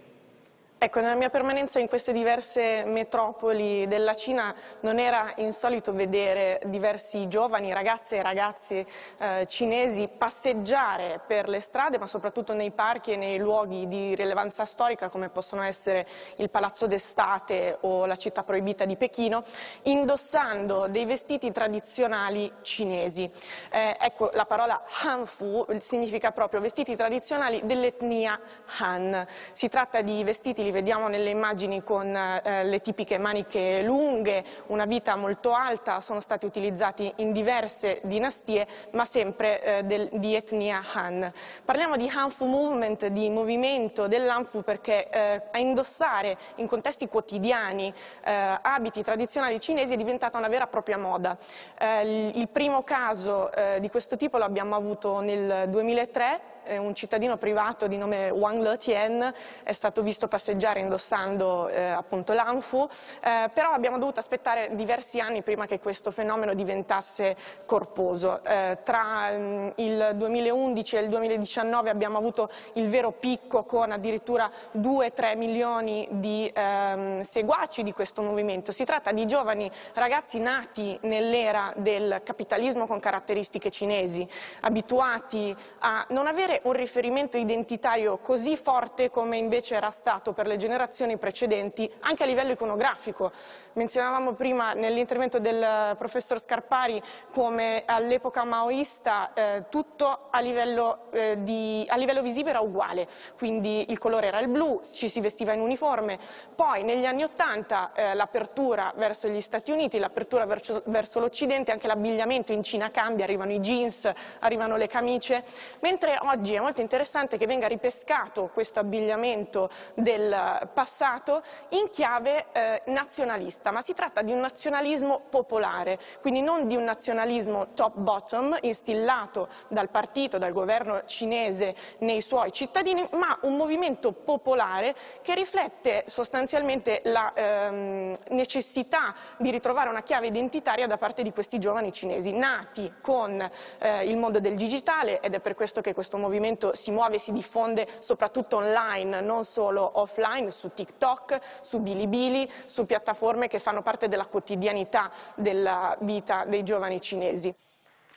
[0.83, 7.29] Ecco, nella mia permanenza in queste diverse metropoli della Cina non era insolito vedere diversi
[7.29, 8.85] giovani, ragazze e ragazzi
[9.17, 14.65] eh, cinesi passeggiare per le strade, ma soprattutto nei parchi e nei luoghi di rilevanza
[14.65, 19.45] storica come possono essere il Palazzo d'Estate o la città proibita di Pechino,
[19.83, 23.31] indossando dei vestiti tradizionali cinesi.
[23.71, 28.37] Eh, ecco, la parola Hanfu significa proprio vestiti tradizionali dell'etnia
[28.79, 29.25] Han.
[29.53, 35.15] Si tratta di vestiti vediamo nelle immagini con eh, le tipiche maniche lunghe, una vita
[35.15, 41.31] molto alta, sono stati utilizzati in diverse dinastie, ma sempre eh, del, di etnia Han.
[41.63, 48.59] Parliamo di Hanfu Movement, di movimento dell'Hanfu perché eh, a indossare in contesti quotidiani eh,
[48.62, 51.38] abiti tradizionali cinesi è diventata una vera e propria moda.
[51.77, 57.38] Eh, il primo caso eh, di questo tipo lo abbiamo avuto nel 2003 un cittadino
[57.38, 62.88] privato di nome Wang Letien è stato visto passeggiare indossando eh, appunto l'Anfu,
[63.21, 68.43] eh, però abbiamo dovuto aspettare diversi anni prima che questo fenomeno diventasse corposo.
[68.43, 73.91] Eh, tra mh, mm, il 2011 e il 2019 abbiamo avuto il vero picco con
[73.91, 78.71] addirittura 2-3 milioni di ehm, seguaci di questo movimento.
[78.71, 84.28] Si tratta di giovani ragazzi nati nell'era del capitalismo con caratteristiche cinesi,
[84.62, 90.45] abituati a non avere avere un riferimento identitario così forte come invece era stato per
[90.45, 93.31] le generazioni precedenti anche a livello iconografico.
[93.73, 101.85] Menzionavamo prima nell'intervento del professor Scarpari come all'epoca maoista eh, tutto a livello, eh, di,
[101.87, 105.61] a livello, visivo era uguale, quindi il colore era il blu, ci si vestiva in
[105.61, 106.19] uniforme,
[106.55, 111.87] poi negli anni Ottanta eh, l'apertura verso gli Stati Uniti, l'apertura verso, verso l'Occidente, anche
[111.87, 115.43] l'abbigliamento in Cina cambia, arrivano i jeans, arrivano le camicie,
[115.79, 122.82] mentre oggi è molto interessante che venga ripescato questo abbigliamento del passato in chiave eh,
[122.88, 129.47] nazionalista, ma si tratta di un nazionalismo popolare, quindi non di un nazionalismo top-bottom instillato
[129.69, 137.01] dal partito, dal governo cinese nei suoi cittadini, ma un movimento popolare che riflette sostanzialmente
[137.06, 142.91] la ehm, necessità di ritrovare una chiave identitaria da parte di questi giovani cinesi, nati
[143.01, 146.32] con eh, il mondo del digitale ed è per questo che questo movimento
[146.73, 152.85] si muove e si diffonde soprattutto online, non solo offline, su TikTok, su Bilibili, su
[152.85, 157.53] piattaforme che fanno parte della quotidianità della vita dei giovani cinesi.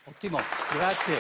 [0.05, 0.38] Ottimo,
[0.72, 1.18] grazie.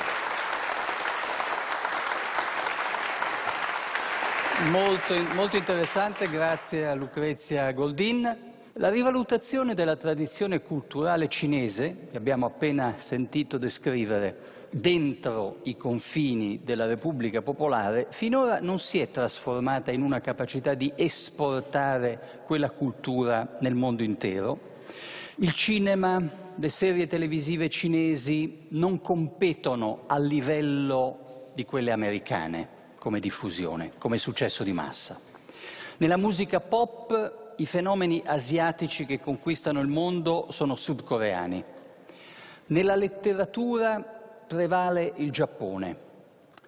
[4.70, 8.55] Molto, molto interessante, grazie a Lucrezia Goldin.
[8.78, 16.84] La rivalutazione della tradizione culturale cinese, che abbiamo appena sentito descrivere, dentro i confini della
[16.84, 23.74] Repubblica Popolare, finora non si è trasformata in una capacità di esportare quella cultura nel
[23.74, 24.58] mondo intero.
[25.36, 26.20] Il cinema,
[26.54, 34.62] le serie televisive cinesi non competono a livello di quelle americane come diffusione, come successo
[34.62, 35.18] di massa.
[35.96, 41.64] Nella musica pop i fenomeni asiatici che conquistano il mondo sono sudcoreani.
[42.66, 44.02] Nella letteratura
[44.46, 45.96] prevale il Giappone,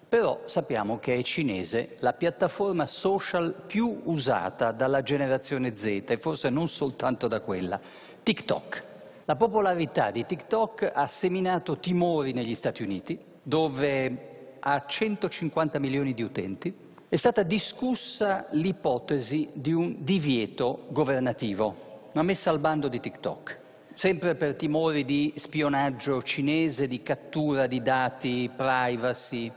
[0.09, 6.49] però sappiamo che è cinese la piattaforma social più usata dalla generazione Z e forse
[6.49, 7.79] non soltanto da quella,
[8.23, 8.85] TikTok.
[9.27, 16.23] La popolarità di TikTok ha seminato timori negli Stati Uniti, dove ha 150 milioni di
[16.23, 16.75] utenti,
[17.11, 23.59] è stata discussa l'ipotesi di un divieto governativo, una messa al bando di TikTok,
[23.95, 29.51] sempre per timori di spionaggio cinese, di cattura di dati, privacy.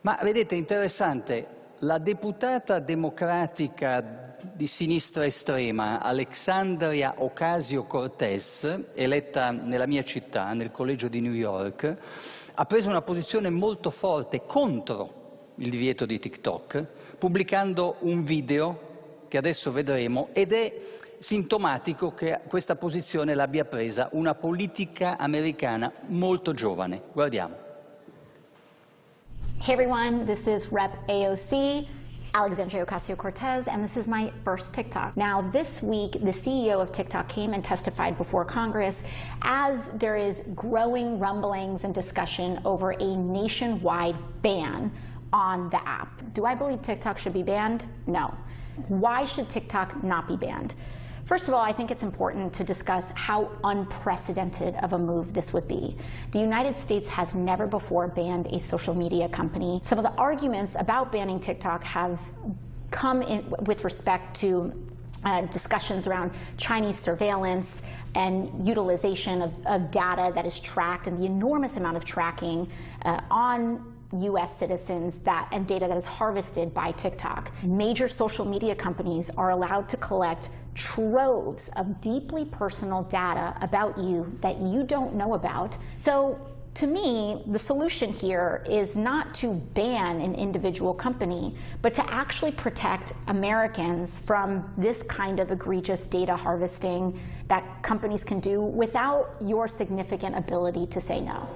[0.00, 1.46] Ma vedete, interessante,
[1.80, 11.20] la deputata democratica di sinistra estrema Alexandria Ocasio-Cortez, eletta nella mia città, nel collegio di
[11.20, 11.96] New York,
[12.52, 15.25] ha preso una posizione molto forte contro
[15.56, 16.86] il divieto di TikTok,
[17.18, 20.72] pubblicando un video che adesso vedremo ed è
[21.20, 27.02] sintomatico che questa posizione l'abbia presa una politica americana molto giovane.
[27.12, 27.64] Guardiamo.
[29.60, 31.94] Hey everyone, this is Rep AOC.
[32.34, 35.16] Alexandria Ocasio-Cortez, and this is my first TikTok.
[35.16, 38.94] Now, this week, the CEO of TikTok came and testified before Congress
[39.40, 44.92] as there is growing rumblings and discussion over a nationwide ban
[45.36, 46.08] on the app.
[46.34, 47.84] Do I believe TikTok should be banned?
[48.06, 48.34] No.
[48.88, 50.72] Why should TikTok not be banned?
[51.28, 55.52] First of all, I think it's important to discuss how unprecedented of a move this
[55.52, 55.98] would be.
[56.32, 59.82] The United States has never before banned a social media company.
[59.88, 62.18] Some of the arguments about banning TikTok have
[62.90, 64.72] come in with respect to
[65.24, 67.66] uh, discussions around Chinese surveillance
[68.14, 72.70] and utilization of, of, data that is tracked and the enormous amount of tracking
[73.04, 74.50] uh, on U.S.
[74.58, 77.50] citizens that and data that is harvested by TikTok.
[77.62, 84.26] Major social media companies are allowed to collect troves of deeply personal data about you
[84.42, 85.76] that you don't know about.
[86.04, 86.38] So
[86.76, 92.52] to me, the solution here is not to ban an individual company, but to actually
[92.52, 99.68] protect Americans from this kind of egregious data harvesting that companies can do without your
[99.68, 101.48] significant ability to say no.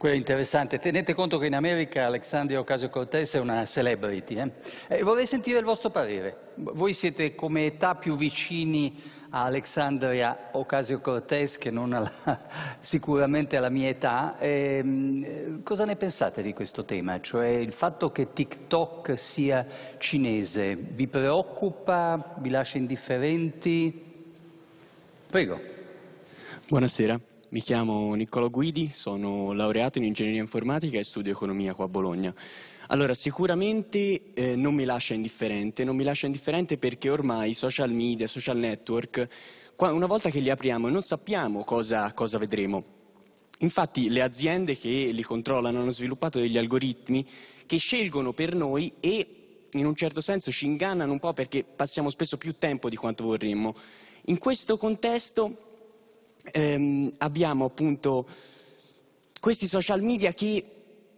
[0.00, 0.78] Quello interessante.
[0.78, 4.50] Tenete conto che in America Alexandria Ocasio-Cortez è una celebrity.
[4.88, 5.02] Eh?
[5.02, 6.52] Vorrei sentire il vostro parere.
[6.54, 12.10] Voi siete come età più vicini a Alexandria Ocasio-Cortez che non alla,
[12.80, 14.38] sicuramente alla mia età.
[14.38, 17.20] Eh, cosa ne pensate di questo tema?
[17.20, 19.66] Cioè il fatto che TikTok sia
[19.98, 22.36] cinese vi preoccupa?
[22.38, 24.02] Vi lascia indifferenti?
[25.28, 25.60] Prego.
[26.68, 27.29] Buonasera.
[27.52, 32.32] Mi chiamo Niccolò Guidi, sono laureato in ingegneria informatica e studio economia qua a Bologna.
[32.86, 38.28] Allora, sicuramente eh, non mi lascia indifferente, non mi lascia indifferente perché ormai social media,
[38.28, 39.26] social network,
[39.78, 42.84] una volta che li apriamo non sappiamo cosa, cosa vedremo.
[43.58, 47.26] Infatti le aziende che li controllano hanno sviluppato degli algoritmi
[47.66, 49.26] che scelgono per noi e
[49.72, 53.24] in un certo senso ci ingannano un po' perché passiamo spesso più tempo di quanto
[53.24, 53.74] vorremmo.
[54.26, 55.69] In questo contesto
[56.50, 58.26] ehm, abbiamo appunto
[59.40, 60.64] questi social media che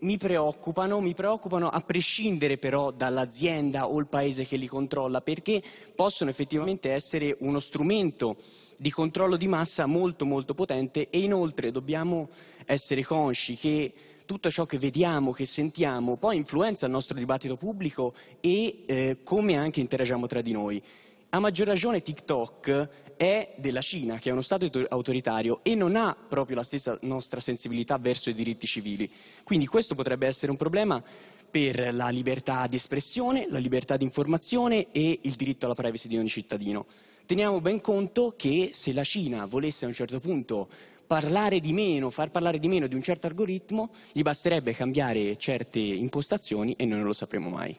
[0.02, 5.62] mi preoccupano, mi preoccupano a prescindere però dall'azienda o il paese che li controlla, perché
[5.94, 8.36] possono effettivamente essere uno strumento
[8.78, 12.28] di controllo di massa molto molto potente e inoltre dobbiamo
[12.66, 13.92] essere consci che
[14.26, 19.56] tutto ciò che vediamo, che sentiamo, poi influenza il nostro dibattito pubblico e eh, come
[19.56, 20.82] anche interagiamo tra di noi.
[21.34, 26.14] A maggior ragione TikTok è della Cina, che è uno Stato autoritario e non ha
[26.28, 29.10] proprio la stessa nostra sensibilità verso i diritti civili.
[29.42, 31.02] Quindi questo potrebbe essere un problema
[31.50, 36.18] per la libertà di espressione, la libertà di informazione e il diritto alla privacy di
[36.18, 36.84] ogni cittadino.
[37.24, 40.68] Teniamo ben conto che se la Cina volesse a un certo punto
[41.06, 45.78] parlare di meno, far parlare di meno di un certo algoritmo, gli basterebbe cambiare certe
[45.78, 47.74] impostazioni e noi non lo sapremo mai.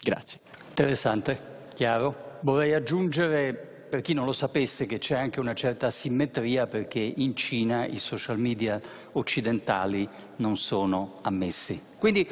[0.00, 0.40] Grazie.
[0.70, 2.27] Interessante, chiaro.
[2.40, 7.34] Vorrei aggiungere, per chi non lo sapesse, che c'è anche una certa asimmetria perché in
[7.34, 8.80] Cina i social media
[9.12, 11.80] occidentali non sono ammessi.
[11.98, 12.28] Quindi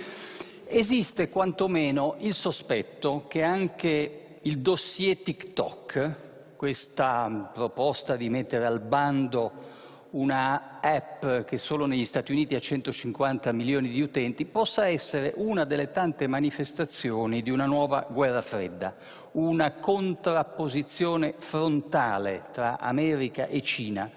[0.69, 9.75] esiste quantomeno il sospetto che anche il dossier TikTok, questa proposta di mettere al bando
[10.11, 15.65] una app che solo negli Stati Uniti ha 150 milioni di utenti, possa essere una
[15.65, 18.95] delle tante manifestazioni di una nuova guerra fredda,
[19.37, 24.11] una contrapposizione frontale tra America e Cina,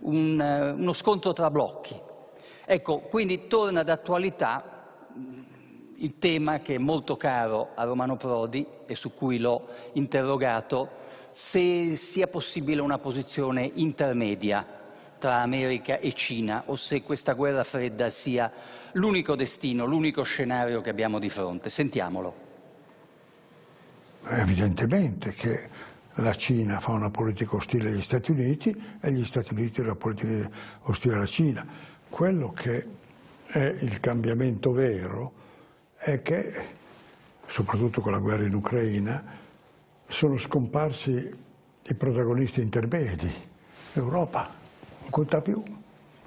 [0.00, 1.98] un, eh, uno scontro tra blocchi.
[2.64, 5.42] Ecco, quindi torna d'attualità mm,
[5.98, 10.90] il tema che è molto caro a Romano Prodi e su cui l'ho interrogato,
[11.32, 14.66] se sia possibile una posizione intermedia
[15.18, 18.50] tra America e Cina o se questa guerra fredda sia
[18.92, 21.70] l'unico destino, l'unico scenario che abbiamo di fronte.
[21.70, 22.47] Sentiamolo.
[24.30, 25.68] Evidentemente che
[26.14, 30.50] la Cina fa una politica ostile agli Stati Uniti e gli Stati Uniti una politica
[30.82, 31.66] ostile alla Cina.
[32.10, 32.86] Quello che
[33.46, 35.32] è il cambiamento vero
[35.96, 36.52] è che,
[37.48, 39.22] soprattutto con la guerra in Ucraina,
[40.08, 41.30] sono scomparsi
[41.82, 43.32] i protagonisti intermedi.
[43.94, 44.50] L'Europa
[45.00, 45.62] non conta più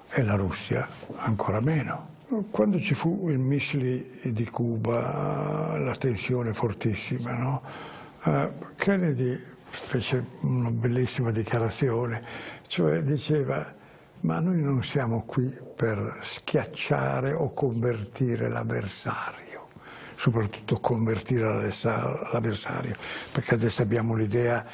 [0.08, 2.10] e la Russia ancora meno.
[2.50, 7.62] Quando ci fu i missili di Cuba, la tensione fortissima, no?
[8.76, 9.36] Kennedy
[9.88, 12.22] fece una bellissima dichiarazione,
[12.68, 13.80] cioè diceva
[14.20, 19.66] ma noi non siamo qui per schiacciare o convertire l'avversario,
[20.16, 21.44] soprattutto convertire
[22.32, 22.94] l'avversario,
[23.32, 24.64] perché adesso abbiamo l'idea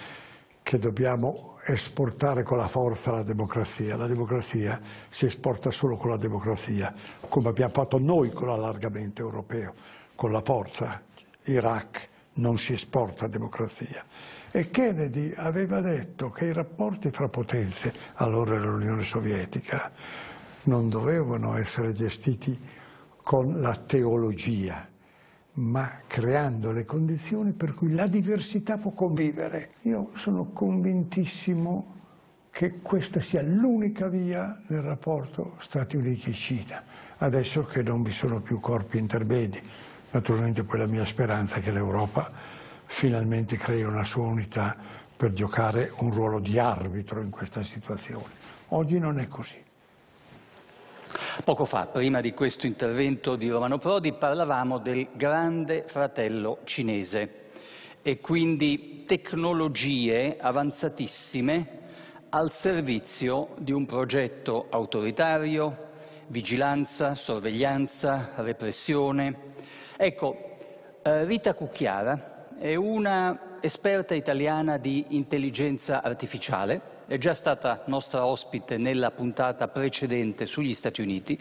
[0.62, 3.96] che dobbiamo esportare con la forza la democrazia.
[3.96, 4.78] La democrazia
[5.08, 6.94] si esporta solo con la democrazia,
[7.30, 9.74] come abbiamo fatto noi con l'allargamento europeo,
[10.14, 11.00] con la forza.
[11.44, 12.08] Iraq
[12.38, 14.04] non si esporta democrazia.
[14.50, 19.92] E Kennedy aveva detto che i rapporti fra potenze, allora l'Unione Sovietica,
[20.64, 22.58] non dovevano essere gestiti
[23.22, 24.88] con la teologia,
[25.54, 29.72] ma creando le condizioni per cui la diversità può convivere.
[29.82, 31.96] Io sono convintissimo
[32.50, 36.82] che questa sia l'unica via nel rapporto Stati Uniti-Cina,
[37.18, 39.60] adesso che non vi sono più corpi intermedi.
[40.10, 42.30] Naturalmente poi la mia speranza è che l'Europa
[42.86, 44.76] finalmente crei una sua unità
[45.16, 48.24] per giocare un ruolo di arbitro in questa situazione.
[48.68, 49.66] Oggi non è così.
[51.44, 57.46] Poco fa, prima di questo intervento di Romano Prodi, parlavamo del grande fratello cinese
[58.02, 61.86] e quindi tecnologie avanzatissime
[62.30, 65.86] al servizio di un progetto autoritario,
[66.28, 69.56] vigilanza, sorveglianza, repressione.
[70.00, 70.36] Ecco,
[71.02, 78.76] eh, Rita Cucchiara è una esperta italiana di intelligenza artificiale, è già stata nostra ospite
[78.76, 81.36] nella puntata precedente sugli Stati Uniti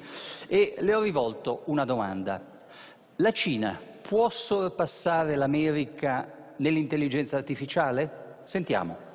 [0.48, 2.42] e le ho rivolto una domanda.
[3.18, 8.40] La Cina può sorpassare l'America nell'intelligenza artificiale?
[8.46, 9.07] Sentiamo.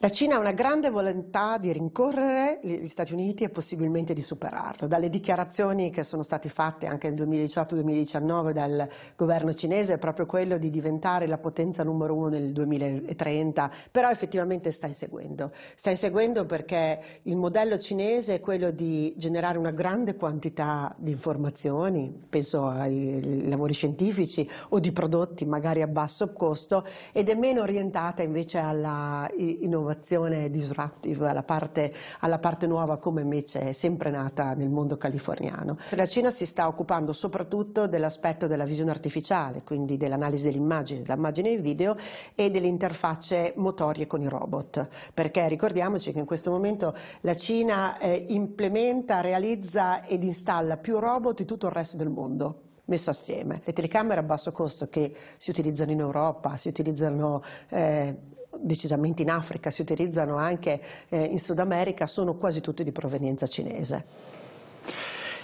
[0.00, 4.86] La Cina ha una grande volontà di rincorrere gli Stati Uniti e possibilmente di superarlo.
[4.86, 10.56] Dalle dichiarazioni che sono state fatte anche nel 2018-2019 dal governo cinese è proprio quello
[10.56, 15.50] di diventare la potenza numero uno nel 2030, però effettivamente sta inseguendo.
[15.74, 22.26] Sta inseguendo perché il modello cinese è quello di generare una grande quantità di informazioni,
[22.28, 28.22] penso ai lavori scientifici o di prodotti magari a basso costo, ed è meno orientata
[28.22, 34.52] invece alla innovazione innovazione disruptive, alla parte, alla parte nuova come invece è sempre nata
[34.52, 35.78] nel mondo californiano.
[35.90, 41.62] La Cina si sta occupando soprattutto dell'aspetto della visione artificiale, quindi dell'analisi dell'immagine, dell'immagine del
[41.62, 41.96] video
[42.34, 47.98] e delle interfacce motorie con i robot, perché ricordiamoci che in questo momento la Cina
[47.98, 53.60] eh, implementa, realizza ed installa più robot di tutto il resto del mondo messo assieme.
[53.64, 58.16] Le telecamere a basso costo che si utilizzano in Europa, si utilizzano eh,
[58.60, 63.46] decisamente in Africa, si utilizzano anche eh, in Sud America, sono quasi tutte di provenienza
[63.46, 64.04] cinese.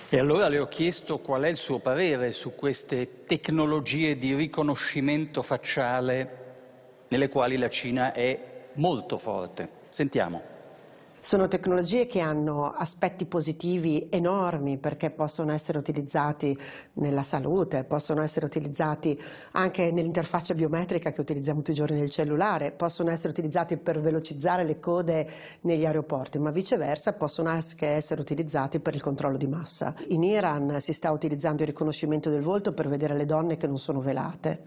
[0.08, 5.42] E allora le ho chiesto qual è il suo parere su queste tecnologie di riconoscimento
[5.42, 6.42] facciale
[7.08, 9.68] nelle quali la Cina è molto forte.
[9.90, 10.53] Sentiamo.
[11.24, 16.54] Sono tecnologie che hanno aspetti positivi enormi perché possono essere utilizzati
[16.96, 19.18] nella salute, possono essere utilizzati
[19.52, 24.64] anche nell'interfaccia biometrica che utilizziamo tutti i giorni nel cellulare, possono essere utilizzati per velocizzare
[24.64, 25.26] le code
[25.62, 29.94] negli aeroporti, ma viceversa possono anche essere utilizzati per il controllo di massa.
[30.08, 33.78] In Iran si sta utilizzando il riconoscimento del volto per vedere le donne che non
[33.78, 34.64] sono velate.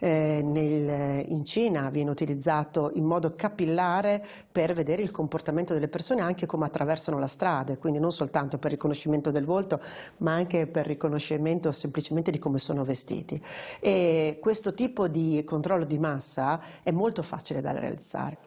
[0.00, 5.98] Eh, nel, in Cina viene utilizzato in modo capillare per vedere il comportamento delle persone
[6.00, 9.78] persone anche come attraversano la strada, quindi non soltanto per riconoscimento del volto,
[10.18, 13.40] ma anche per riconoscimento semplicemente di come sono vestiti.
[13.80, 18.38] E questo tipo di controllo di massa è molto facile da realizzare.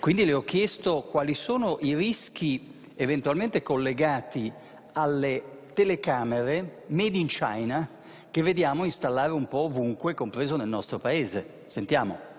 [0.00, 4.50] Quindi le ho chiesto quali sono i rischi eventualmente collegati
[4.92, 5.42] alle
[5.74, 7.88] telecamere made in China
[8.30, 11.64] che vediamo installare un po' ovunque, compreso nel nostro paese.
[11.66, 12.29] Sentiamo.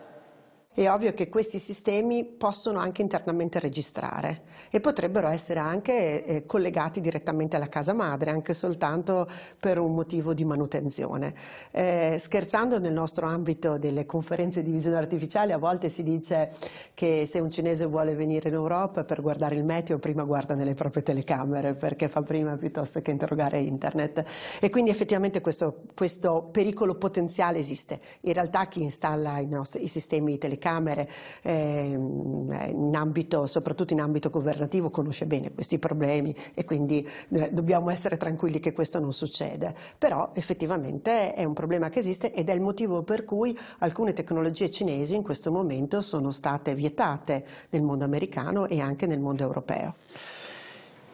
[0.74, 7.01] È ovvio che questi sistemi possono anche internamente registrare e potrebbero essere anche eh, collegati
[7.01, 9.28] direttamente alla casa madre, anche soltanto
[9.59, 11.34] per un motivo di manutenzione.
[11.72, 16.53] Eh, scherzando nel nostro ambito delle conferenze di visione artificiale a volte si dice
[16.93, 20.74] che se un cinese vuole venire in Europa per guardare il meteo prima guarda nelle
[20.74, 24.24] proprie telecamere perché fa prima piuttosto che interrogare internet
[24.61, 27.99] e quindi effettivamente questo, questo pericolo potenziale esiste.
[28.22, 31.09] In realtà chi installa i, nostri, i sistemi telecamere Camere,
[31.41, 37.89] eh, in ambito, soprattutto in ambito governativo, conosce bene questi problemi e quindi eh, dobbiamo
[37.89, 39.74] essere tranquilli che questo non succede.
[39.97, 44.70] Però effettivamente è un problema che esiste ed è il motivo per cui alcune tecnologie
[44.70, 49.95] cinesi in questo momento sono state vietate nel mondo americano e anche nel mondo europeo.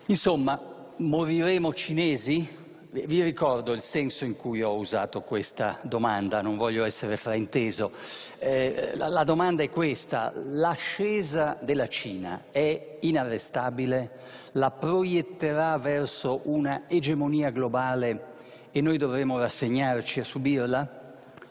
[0.08, 0.60] Insomma,
[0.98, 2.66] moriremo cinesi?
[2.90, 7.92] Vi ricordo il senso in cui ho usato questa domanda, non voglio essere frainteso.
[8.40, 14.12] Eh, la, domanda è questa, l'ascesa della Cina è inarrestabile?
[14.54, 18.36] La proietterà verso una egemonia globale
[18.72, 20.90] e noi dovremo rassegnarci a subirla?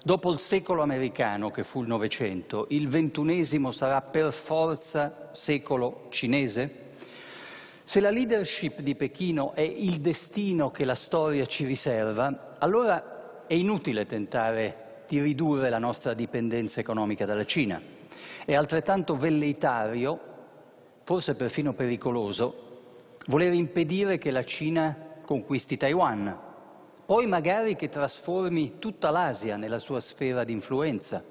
[0.03, 6.85] Dopo il secolo americano, che fu il Novecento, il ventunesimo sarà per forza secolo cinese?
[7.89, 13.55] Se la leadership di Pechino è il destino che la storia ci riserva, allora è
[13.55, 17.81] inutile tentare di ridurre la nostra dipendenza economica dalla Cina.
[18.45, 20.19] È altrettanto velleitario,
[21.05, 26.37] forse perfino pericoloso, voler impedire che la Cina conquisti Taiwan,
[27.07, 31.23] poi magari che trasformi tutta l'Asia nella sua sfera di influenza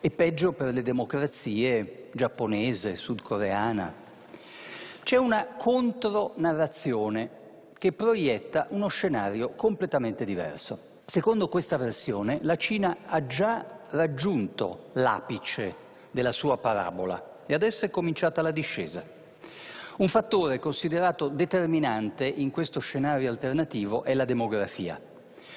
[0.00, 4.03] e peggio per le democrazie giapponese, sudcoreana.
[5.04, 7.30] C'è una contronarrazione
[7.76, 10.78] che proietta uno scenario completamente diverso.
[11.04, 15.74] Secondo questa versione la Cina ha già raggiunto l'apice
[16.10, 19.02] della sua parabola e adesso è cominciata la discesa.
[19.98, 24.98] Un fattore considerato determinante in questo scenario alternativo è la demografia.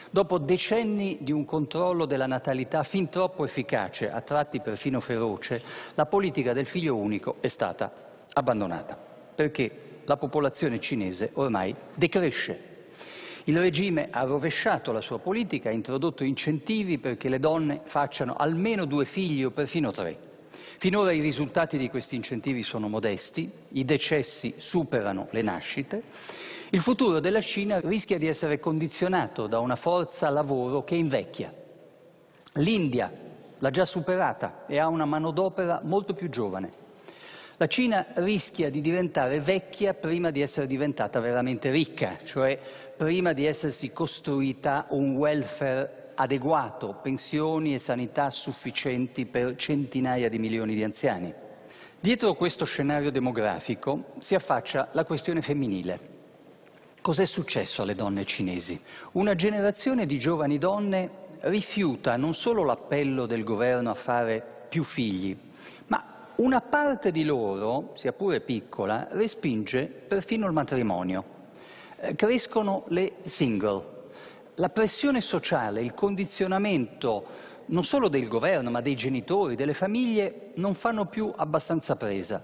[0.10, 5.62] Dopo decenni di un controllo della natalità fin troppo efficace, a tratti perfino feroce,
[5.96, 7.90] la politica del figlio unico è stata
[8.34, 9.07] abbandonata,
[9.38, 12.76] perché la popolazione cinese ormai decresce.
[13.44, 18.86] Il regime ha rovesciato la sua politica, ha introdotto incentivi perché le donne facciano almeno
[18.86, 20.18] due figli o perfino tre.
[20.80, 26.04] Finora i risultati di questi incentivi sono modesti, i decessi superano le nascite,
[26.72, 31.54] il futuro della Cina rischia di essere condizionato da una forza lavoro che invecchia.
[32.54, 33.12] L'India
[33.60, 36.86] l'ha già superata e ha una manodopera molto più giovane.
[37.60, 42.60] La Cina rischia di diventare vecchia prima di essere diventata veramente ricca, cioè
[42.96, 50.76] prima di essersi costruita un welfare adeguato, pensioni e sanità sufficienti per centinaia di milioni
[50.76, 51.34] di anziani.
[52.00, 56.00] Dietro questo scenario demografico si affaccia la questione femminile.
[57.02, 58.80] Cos'è successo alle donne cinesi?
[59.14, 65.36] Una generazione di giovani donne rifiuta non solo l'appello del governo a fare più figli,
[66.38, 71.36] una parte di loro, sia pure piccola, respinge perfino il matrimonio.
[72.00, 73.84] Eh, crescono le single,
[74.56, 77.26] la pressione sociale, il condizionamento
[77.68, 82.44] non solo del governo ma dei genitori, delle famiglie non fanno più abbastanza presa.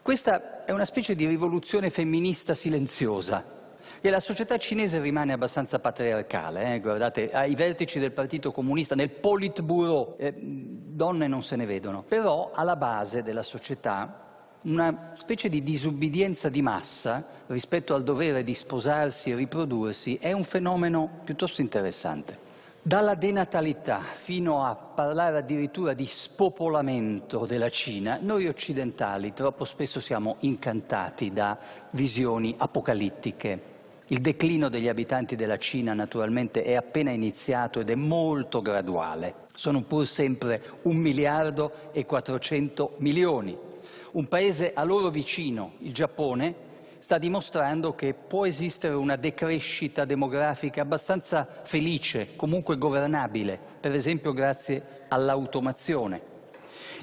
[0.00, 3.57] Questa è una specie di rivoluzione femminista silenziosa
[4.02, 6.80] la società cinese rimane abbastanza patriarcale, eh?
[6.80, 12.50] guardate, ai vertici del Partito Comunista, nel Politburo, eh, donne non se ne vedono, però
[12.54, 14.24] alla base della società
[14.62, 20.44] una specie di disubbidienza di massa rispetto al dovere di sposarsi e riprodursi è un
[20.44, 22.46] fenomeno piuttosto interessante.
[22.82, 30.36] Dalla denatalità fino a parlare addirittura di spopolamento della Cina, noi occidentali troppo spesso siamo
[30.40, 31.58] incantati da
[31.90, 33.76] visioni apocalittiche.
[34.08, 39.46] Il declino degli abitanti della Cina naturalmente è appena iniziato ed è molto graduale.
[39.54, 43.66] Sono pur sempre un miliardo e 400 milioni
[44.12, 46.66] un paese a loro vicino, il Giappone,
[47.00, 55.04] sta dimostrando che può esistere una decrescita demografica abbastanza felice, comunque governabile, per esempio grazie
[55.08, 56.36] all'automazione.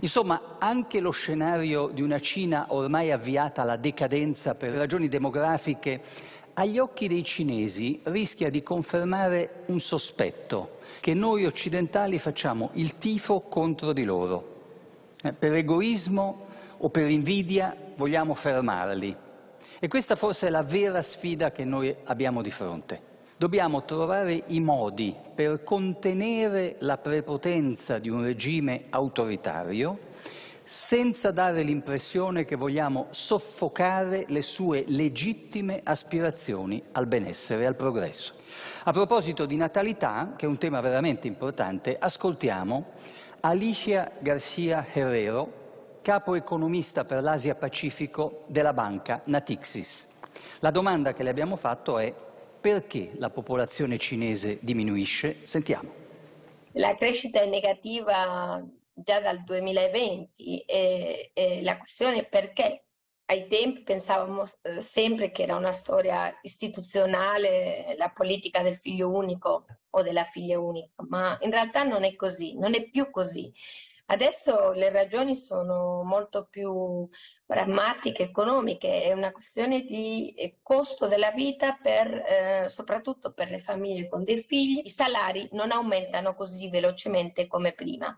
[0.02, 6.02] Insomma, anche lo scenario di una Cina ormai avviata alla decadenza per ragioni demografiche,
[6.56, 13.42] agli occhi dei cinesi rischia di confermare un sospetto, che noi occidentali facciamo il tifo
[13.42, 14.54] contro di loro,
[15.22, 16.48] eh, per egoismo
[16.78, 19.16] o per invidia vogliamo fermarli.
[19.80, 23.14] E questa forse è la vera sfida che noi abbiamo di fronte.
[23.38, 30.00] Dobbiamo trovare i modi per contenere la prepotenza di un regime autoritario
[30.66, 38.34] senza dare l'impressione che vogliamo soffocare le sue legittime aspirazioni al benessere e al progresso.
[38.84, 42.86] A proposito di natalità, che è un tema veramente importante, ascoltiamo
[43.42, 50.08] Alicia Garcia Herrero, capo economista per l'Asia Pacifico della banca Natixis.
[50.60, 52.14] La domanda che le abbiamo fatto è
[52.60, 55.38] perché la popolazione cinese diminuisce?
[55.44, 56.04] Sentiamo.
[56.74, 58.64] La crescita è negativa
[58.96, 62.86] già dal 2020 e, e la questione è perché
[63.26, 69.66] ai tempi pensavamo eh, sempre che era una storia istituzionale, la politica del figlio unico
[69.90, 73.52] o della figlia unica, ma in realtà non è così, non è più così.
[74.08, 77.10] Adesso le ragioni sono molto più
[77.44, 83.60] pragmatiche, economiche, è una questione di eh, costo della vita per, eh, soprattutto per le
[83.62, 88.16] famiglie con dei figli, i salari non aumentano così velocemente come prima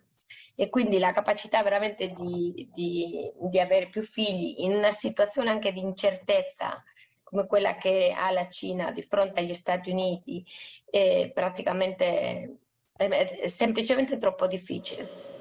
[0.60, 5.72] e quindi la capacità veramente di, di, di avere più figli in una situazione anche
[5.72, 6.84] di incertezza
[7.22, 10.44] come quella che ha la Cina di fronte agli Stati Uniti
[10.90, 12.58] è praticamente
[12.96, 15.36] è semplicemente troppo difficile.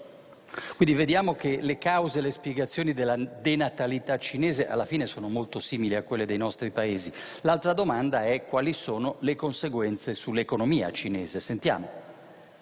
[0.76, 5.58] Quindi vediamo che le cause e le spiegazioni della denatalità cinese alla fine sono molto
[5.58, 7.10] simili a quelle dei nostri paesi.
[7.42, 11.40] L'altra domanda è quali sono le conseguenze sull'economia cinese.
[11.40, 12.15] Sentiamo.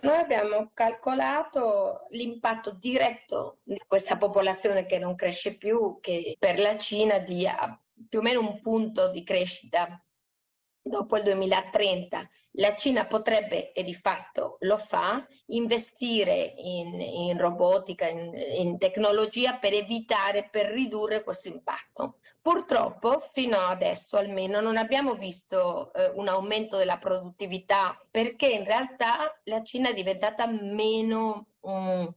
[0.05, 6.77] Noi abbiamo calcolato l'impatto diretto di questa popolazione che non cresce più, che per la
[6.77, 9.99] Cina dia più o meno un punto di crescita
[10.83, 18.09] dopo il 2030 la Cina potrebbe, e di fatto lo fa, investire in, in robotica,
[18.09, 22.19] in, in, tecnologia per evitare, per ridurre questo impatto.
[22.41, 29.41] Purtroppo fino adesso almeno non abbiamo visto eh, un aumento della produttività perché in realtà
[29.45, 32.13] la Cina è diventata meno, um,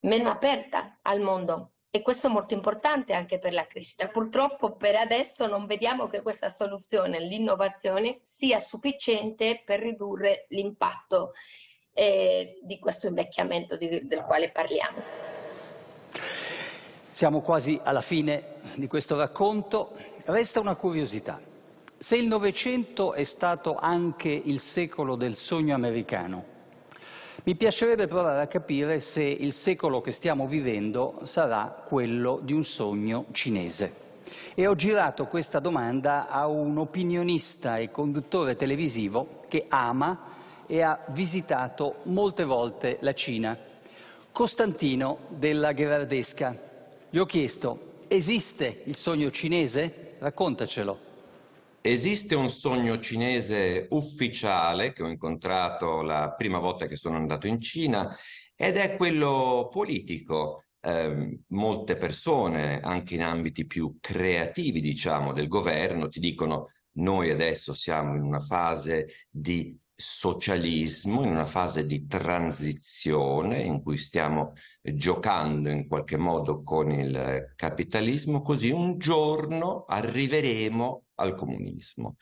[0.00, 4.08] meno aperta al mondo e questo è molto importante anche per la crescita.
[4.08, 11.34] Purtroppo per adesso non vediamo che questa soluzione, l'innovazione, sia sufficiente per ridurre l'impatto
[11.92, 15.02] eh, di questo invecchiamento di, del quale parliamo.
[17.12, 19.96] Siamo quasi alla fine di questo racconto.
[20.24, 21.40] Resta una curiosità.
[21.96, 26.53] Se il Novecento è stato anche il secolo del sogno americano,
[27.46, 32.64] mi piacerebbe provare a capire se il secolo che stiamo vivendo sarà quello di un
[32.64, 34.02] sogno cinese.
[34.54, 41.04] E ho girato questa domanda a un opinionista e conduttore televisivo che ama e ha
[41.08, 43.58] visitato molte volte la Cina,
[44.32, 46.58] Costantino della Gherardesca.
[47.10, 50.14] Gli ho chiesto, esiste il sogno cinese?
[50.18, 51.12] Raccontacelo.
[51.86, 57.60] Esiste un sogno cinese ufficiale che ho incontrato la prima volta che sono andato in
[57.60, 58.16] Cina
[58.56, 60.64] ed è quello politico.
[60.80, 67.74] Eh, molte persone, anche in ambiti più creativi, diciamo, del governo, ti dicono noi adesso
[67.74, 75.70] siamo in una fase di socialismo, in una fase di transizione in cui stiamo giocando
[75.70, 82.16] in qualche modo con il capitalismo, così un giorno arriveremo al comunismo.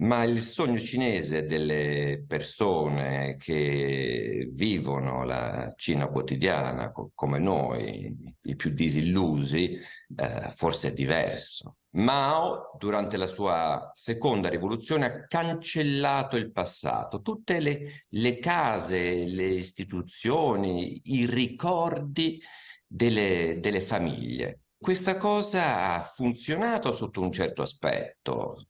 [0.00, 8.54] Ma il sogno cinese delle persone che vivono la Cina quotidiana co come noi, i
[8.54, 9.76] più disillusi,
[10.16, 11.78] eh, forse è diverso.
[11.96, 19.46] Mao, durante la sua seconda rivoluzione, ha cancellato il passato, tutte le, le case, le
[19.46, 22.40] istituzioni, i ricordi
[22.86, 24.60] delle, delle famiglie.
[24.78, 28.64] Questa cosa ha funzionato sotto un certo aspetto.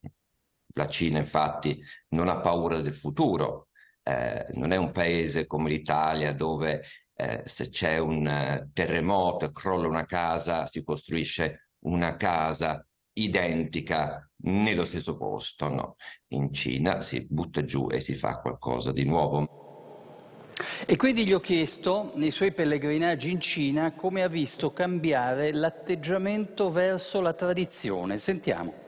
[0.78, 3.66] La Cina infatti non ha paura del futuro,
[4.04, 6.84] eh, non è un paese come l'Italia dove
[7.16, 14.24] eh, se c'è un uh, terremoto e crolla una casa si costruisce una casa identica
[14.44, 15.96] nello stesso posto, no.
[16.28, 19.46] In Cina si butta giù e si fa qualcosa di nuovo.
[20.86, 26.70] E quindi gli ho chiesto, nei suoi pellegrinaggi in Cina, come ha visto cambiare l'atteggiamento
[26.70, 28.18] verso la tradizione.
[28.18, 28.87] Sentiamo.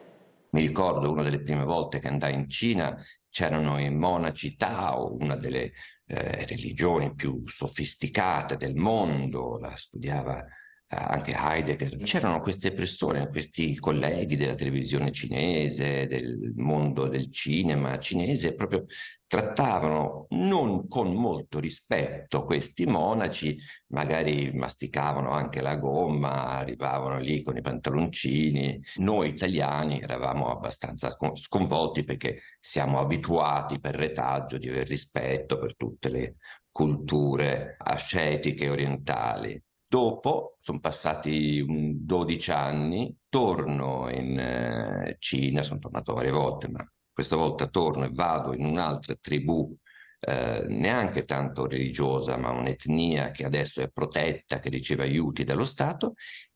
[0.53, 2.97] Mi ricordo una delle prime volte che andai in Cina,
[3.29, 5.73] c'erano i monaci Tao, una delle
[6.07, 10.45] eh, religioni più sofisticate del mondo, la studiava
[10.93, 18.55] anche Heidegger, c'erano queste persone, questi colleghi della televisione cinese, del mondo del cinema cinese,
[18.55, 18.87] proprio
[19.29, 23.57] trattavano non con molto rispetto questi monaci,
[23.91, 28.83] magari masticavano anche la gomma, arrivavano lì con i pantaloncini.
[28.97, 36.09] Noi italiani eravamo abbastanza sconvolti perché siamo abituati per retaggio di aver rispetto per tutte
[36.09, 36.35] le
[36.73, 39.63] culture ascetiche orientali.
[39.91, 47.35] Dopo, sono passati 12 anni, torno in eh, Cina, sono tornato varie volte, ma questa
[47.35, 49.77] volta torno e vado in un'altra tribù
[50.21, 56.15] eh, neanche tanto religiosa, ma un'etnia che adesso è protetta, che riceve aiuti dallo Stato,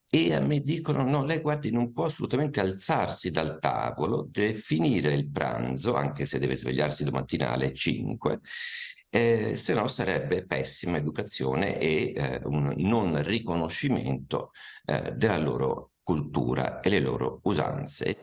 [0.09, 5.13] e a me dicono no, lei guardi non può assolutamente alzarsi dal tavolo, deve finire
[5.13, 8.39] il pranzo, anche se deve svegliarsi domattina alle 5,
[9.15, 14.51] eh, se no sarebbe pessima educazione e eh, un non riconoscimento
[14.85, 18.17] eh, della loro cultura e le loro usanze.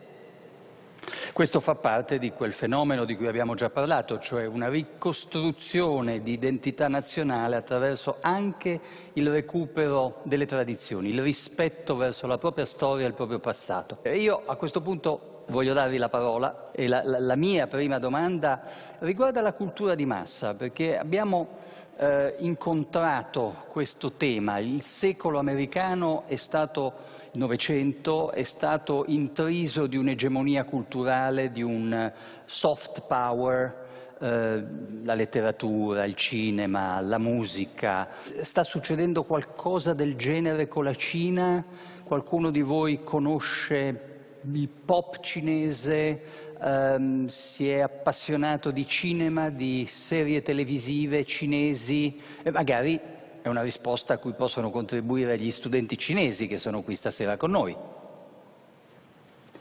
[1.32, 6.32] Questo fa parte di quel fenomeno di cui abbiamo già parlato, cioè una ricostruzione di
[6.32, 8.78] identità nazionale attraverso anche
[9.14, 14.00] il recupero delle tradizioni, il rispetto verso la propria storia e il proprio passato.
[14.02, 17.98] E io a questo punto voglio darvi la parola e la, la, la, mia prima
[17.98, 18.62] domanda
[19.00, 21.48] riguarda la cultura di massa, perché abbiamo
[21.96, 26.92] eh, incontrato questo tema, il secolo americano è stato,
[27.32, 32.12] il Novecento è stato intriso di un'egemonia culturale, di un
[32.46, 33.80] soft power,
[34.18, 34.64] eh,
[35.02, 38.08] la letteratura, il cinema, la musica.
[38.42, 41.64] Sta succedendo qualcosa del genere con la Cina?
[42.04, 44.11] Qualcuno di voi conosce
[44.50, 46.50] il pop cinese?
[46.62, 53.00] Um, si è appassionato di cinema, di serie televisive cinesi e magari
[53.42, 57.50] è una risposta a cui possono contribuire gli studenti cinesi che sono qui stasera con
[57.50, 57.76] noi.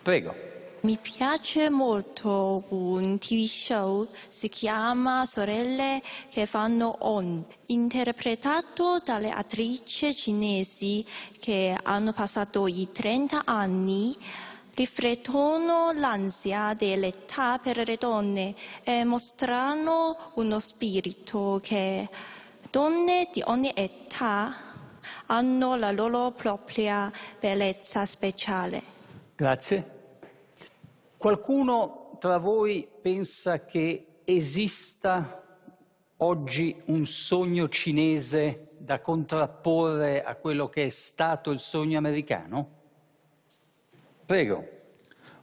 [0.04, 0.50] Prego.
[0.82, 6.02] Mi piace molto un TV show, si chiama Sorelle
[6.32, 11.06] che fanno on, interpretato dalle attrici cinesi
[11.40, 14.18] che hanno passato i 30 anni
[14.76, 22.08] riflettono l'ansia dell'età per le donne e mostrano uno spirito che
[22.70, 24.70] donne di ogni età
[25.28, 28.82] hanno la loro propria bellezza speciale.
[29.36, 30.00] Grazie.
[31.18, 35.44] Qualcuno tra voi pensa che esista
[36.18, 42.81] oggi un sogno cinese da contrapporre a quello che è stato il sogno americano?
[44.26, 44.80] Prego.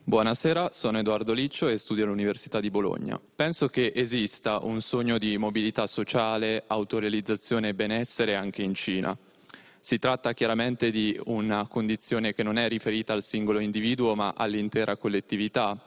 [0.04, 3.20] Buonasera, sono Edoardo Liccio e studio all'Università di Bologna.
[3.36, 9.16] Penso che esista un sogno di mobilità sociale, autorealizzazione e benessere anche in Cina.
[9.80, 14.96] Si tratta chiaramente di una condizione che non è riferita al singolo individuo ma all'intera
[14.96, 15.78] collettività.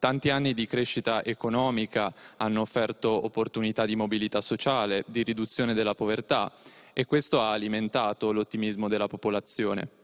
[0.00, 6.52] Tanti anni di crescita economica hanno offerto opportunità di mobilità sociale, di riduzione della povertà
[6.92, 10.01] e questo ha alimentato l'ottimismo della popolazione.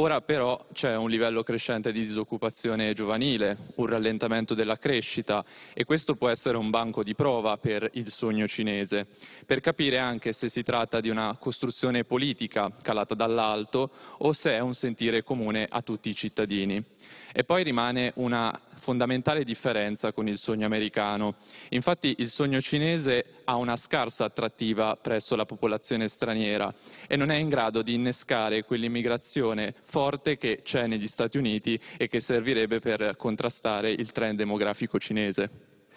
[0.00, 5.44] Ora però c'è un livello crescente di disoccupazione giovanile, un rallentamento della crescita
[5.74, 9.08] e questo può essere un banco di prova per il sogno cinese,
[9.44, 14.60] per capire anche se si tratta di una costruzione politica calata dall'alto o se è
[14.60, 16.80] un sentire comune a tutti i cittadini.
[17.32, 18.58] E poi rimane una
[18.88, 21.34] fondamentale differenza con il sogno americano.
[21.70, 26.72] Infatti il sogno cinese ha una scarsa attrattiva presso la popolazione straniera
[27.06, 32.08] e non è in grado di innescare quell'immigrazione forte che c'è negli Stati Uniti e
[32.08, 35.50] che servirebbe per contrastare il trend demografico cinese.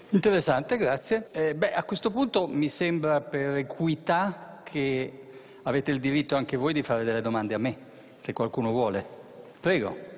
[0.09, 1.29] Interessante, grazie.
[1.31, 5.29] Eh, beh, a questo punto mi sembra per equità che
[5.63, 7.77] avete il diritto anche voi di fare delle domande a me,
[8.21, 9.05] se qualcuno vuole.
[9.61, 10.10] Prego.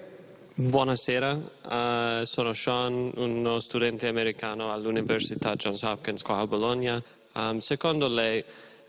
[0.56, 7.02] Buonasera, uh, sono Sean, uno studente americano all'Università Johns Hopkins qua a Bologna.
[7.34, 8.46] Um, secondo lei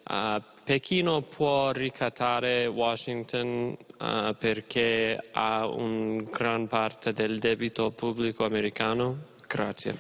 [0.07, 9.21] uh, Pechino può ricattare Washington uh, perché ha una gran parte del debito pubblico americano?
[9.49, 9.99] Grazie.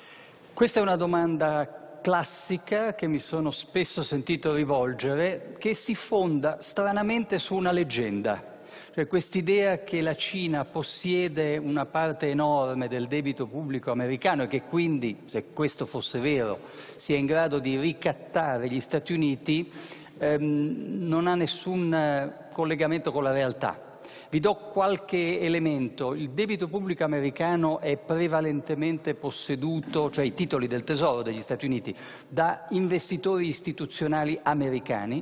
[0.53, 7.39] Questa è una domanda classica che mi sono spesso sentito rivolgere, che si fonda stranamente
[7.39, 8.53] su una leggenda.
[8.95, 14.63] Cioè quest'idea che la Cina possiede una parte enorme del debito pubblico americano e che
[14.63, 16.61] quindi, se questo fosse vero,
[16.99, 19.69] sia in grado di ricattare gli Stati Uniti,
[20.17, 23.99] ehm, non ha nessun eh, collegamento con la realtà.
[24.31, 26.15] Vi do qualche elemento.
[26.15, 31.93] Il debito pubblico americano è prevalentemente posseduto, cioè i titoli del Tesoro degli Stati Uniti,
[32.29, 35.21] da investitori istituzionali americani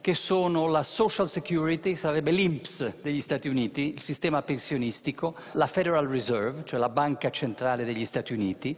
[0.00, 6.06] che sono la Social Security, sarebbe l'INPS degli Stati Uniti, il sistema pensionistico, la Federal
[6.06, 8.76] Reserve, cioè la banca centrale degli Stati Uniti.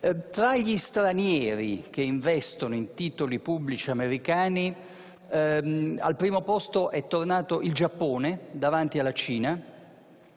[0.00, 4.74] Eh, tra gli stranieri che investono in titoli pubblici americani,
[5.28, 9.60] ehm, al primo posto è tornato il Giappone davanti alla Cina,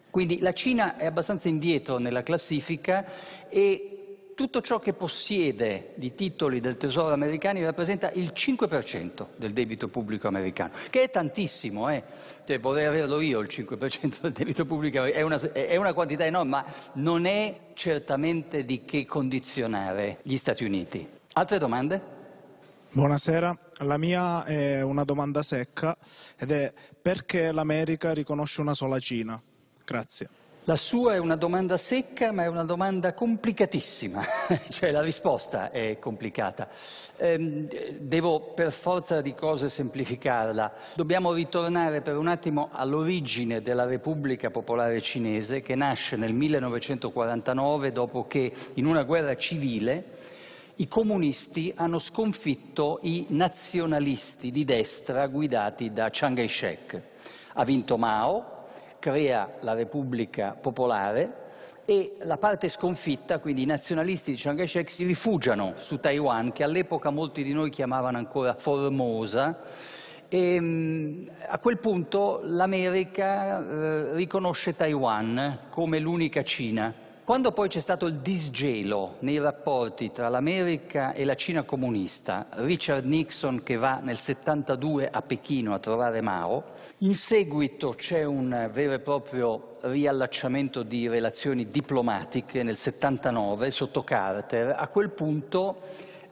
[0.09, 3.96] quindi la Cina è abbastanza indietro nella classifica e
[4.37, 10.27] tutto ciò che possiede di titoli del Tesoro americani rappresenta il 5% del debito pubblico
[10.27, 12.03] americano, che è tantissimo, eh?
[12.45, 16.49] cioè, vorrei averlo io il 5% del debito pubblico è una, è una quantità enorme,
[16.51, 21.09] ma non è certamente di che condizionare gli Stati Uniti.
[21.33, 22.01] Altre domande?
[22.91, 25.97] Buonasera, la mia è una domanda secca
[26.37, 26.71] ed è
[27.01, 29.41] perché l'America riconosce una sola Cina?
[29.83, 30.29] Grazie.
[30.67, 34.21] La sua è una domanda secca, ma è una domanda complicatissima,
[34.71, 36.67] cioè la risposta è complicata.
[37.15, 37.69] Ehm,
[38.01, 40.73] devo per forza di cose semplificarla.
[40.95, 48.27] Dobbiamo ritornare per un attimo all'origine della Repubblica Popolare Cinese, che nasce nel 1949 dopo
[48.27, 50.03] che in una guerra civile
[50.75, 57.01] i comunisti hanno sconfitto i nazionalisti di destra guidati da Chiang Kai-shek.
[57.53, 58.56] Ha vinto Mao,
[59.07, 61.45] crea la Repubblica Popolare
[61.85, 66.65] e la parte sconfitta, quindi i nazionalisti di Chiang Kai-shek, si rifugiano su Taiwan, che
[66.65, 69.59] all'epoca molti di noi chiamavano ancora Formosa,
[70.27, 76.93] e mm, a quel punto l'America eh, riconosce Taiwan come l'unica Cina
[77.27, 83.03] Quando poi c'è stato il disgelo nei rapporti tra l'America e la Cina comunista, Richard
[83.03, 86.63] Nixon che va nel 72 a Pechino a trovare Mao,
[86.99, 94.73] in seguito c'è un vero e proprio riallacciamento di relazioni diplomatiche nel 79 sotto Carter,
[94.79, 95.81] a quel punto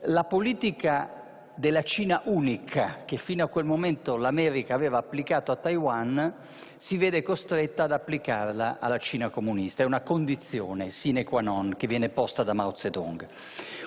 [0.04, 1.15] la politica
[1.56, 6.34] della Cina unica che fino a quel momento l'America aveva applicato a Taiwan
[6.80, 11.88] si vede costretta ad applicarla alla Cina comunista, è una condizione sine qua non che
[11.88, 13.28] viene posta da Mao Zedong.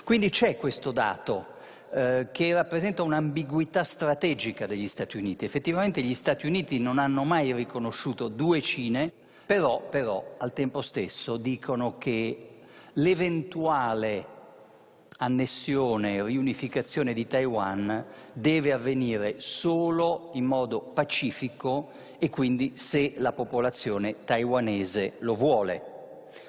[0.03, 1.57] Quindi c'è questo dato
[1.91, 5.45] eh, che rappresenta un'ambiguità strategica degli Stati Uniti.
[5.45, 9.11] Effettivamente gli Stati Uniti non hanno mai riconosciuto due Cine,
[9.45, 12.57] però, però al tempo stesso dicono che
[12.93, 14.37] l'eventuale
[15.21, 23.33] annessione e riunificazione di Taiwan deve avvenire solo in modo pacifico e quindi se la
[23.33, 25.97] popolazione taiwanese lo vuole.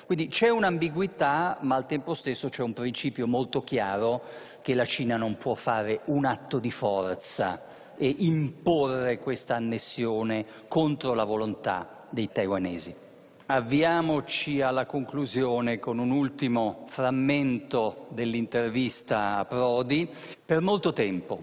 [0.07, 4.23] Quindi c'è un'ambiguità, ma al tempo stesso c'è un principio molto chiaro
[4.61, 7.63] che la Cina non può fare un atto di forza
[7.97, 13.10] e imporre questa annessione contro la volontà dei taiwanesi.
[13.53, 20.09] Avviamoci alla conclusione con un ultimo frammento dell'intervista a Prodi.
[20.47, 21.41] Per molto tempo,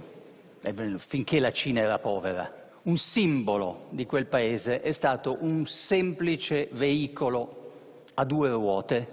[1.07, 7.73] finché la Cina era povera, un simbolo di quel paese è stato un semplice veicolo
[8.13, 9.07] a due ruote,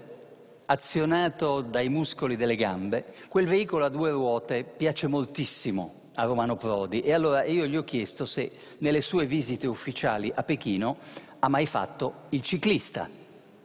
[0.65, 3.07] azionato dai muscoli delle gambe.
[3.27, 7.83] Quel veicolo a due ruote piace moltissimo a Romano Prodi e allora io gli ho
[7.83, 10.97] chiesto se nelle sue visite ufficiali a Pechino
[11.39, 13.07] ha mai fatto il ciclista.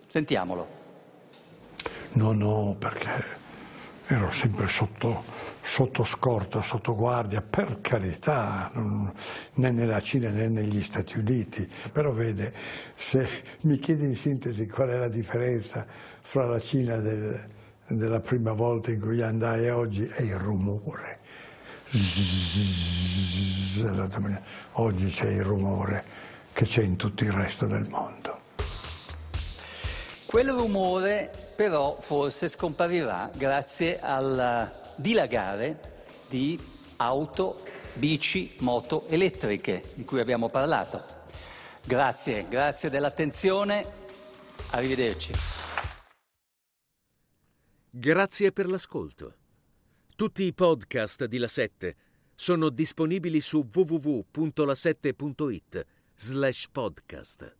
[0.06, 0.78] Sentiamolo.
[2.12, 3.38] No, no, perché
[4.06, 5.22] ero sempre sotto,
[5.62, 9.12] sotto scorta, sotto guardia, per carità, non,
[9.54, 11.66] né nella Cina né negli Stati Uniti.
[11.92, 12.52] Però vede,
[12.96, 13.28] se
[13.62, 15.86] mi chiede in sintesi qual è la differenza
[16.22, 17.40] fra la Cina del,
[17.86, 21.19] della prima volta in cui andai e oggi, è il rumore.
[24.74, 26.04] Oggi c'è il rumore
[26.52, 28.38] che c'è in tutto il resto del mondo.
[30.26, 35.80] Quel rumore però forse scomparirà grazie al dilagare
[36.28, 36.58] di
[36.98, 37.64] auto,
[37.94, 41.04] bici, moto elettriche di cui abbiamo parlato.
[41.84, 43.84] Grazie, grazie dell'attenzione,
[44.70, 45.32] arrivederci.
[47.90, 49.34] Grazie per l'ascolto.
[50.20, 51.96] Tutti i podcast di La 7
[52.34, 57.59] sono disponibili su www.la7.it slash podcast.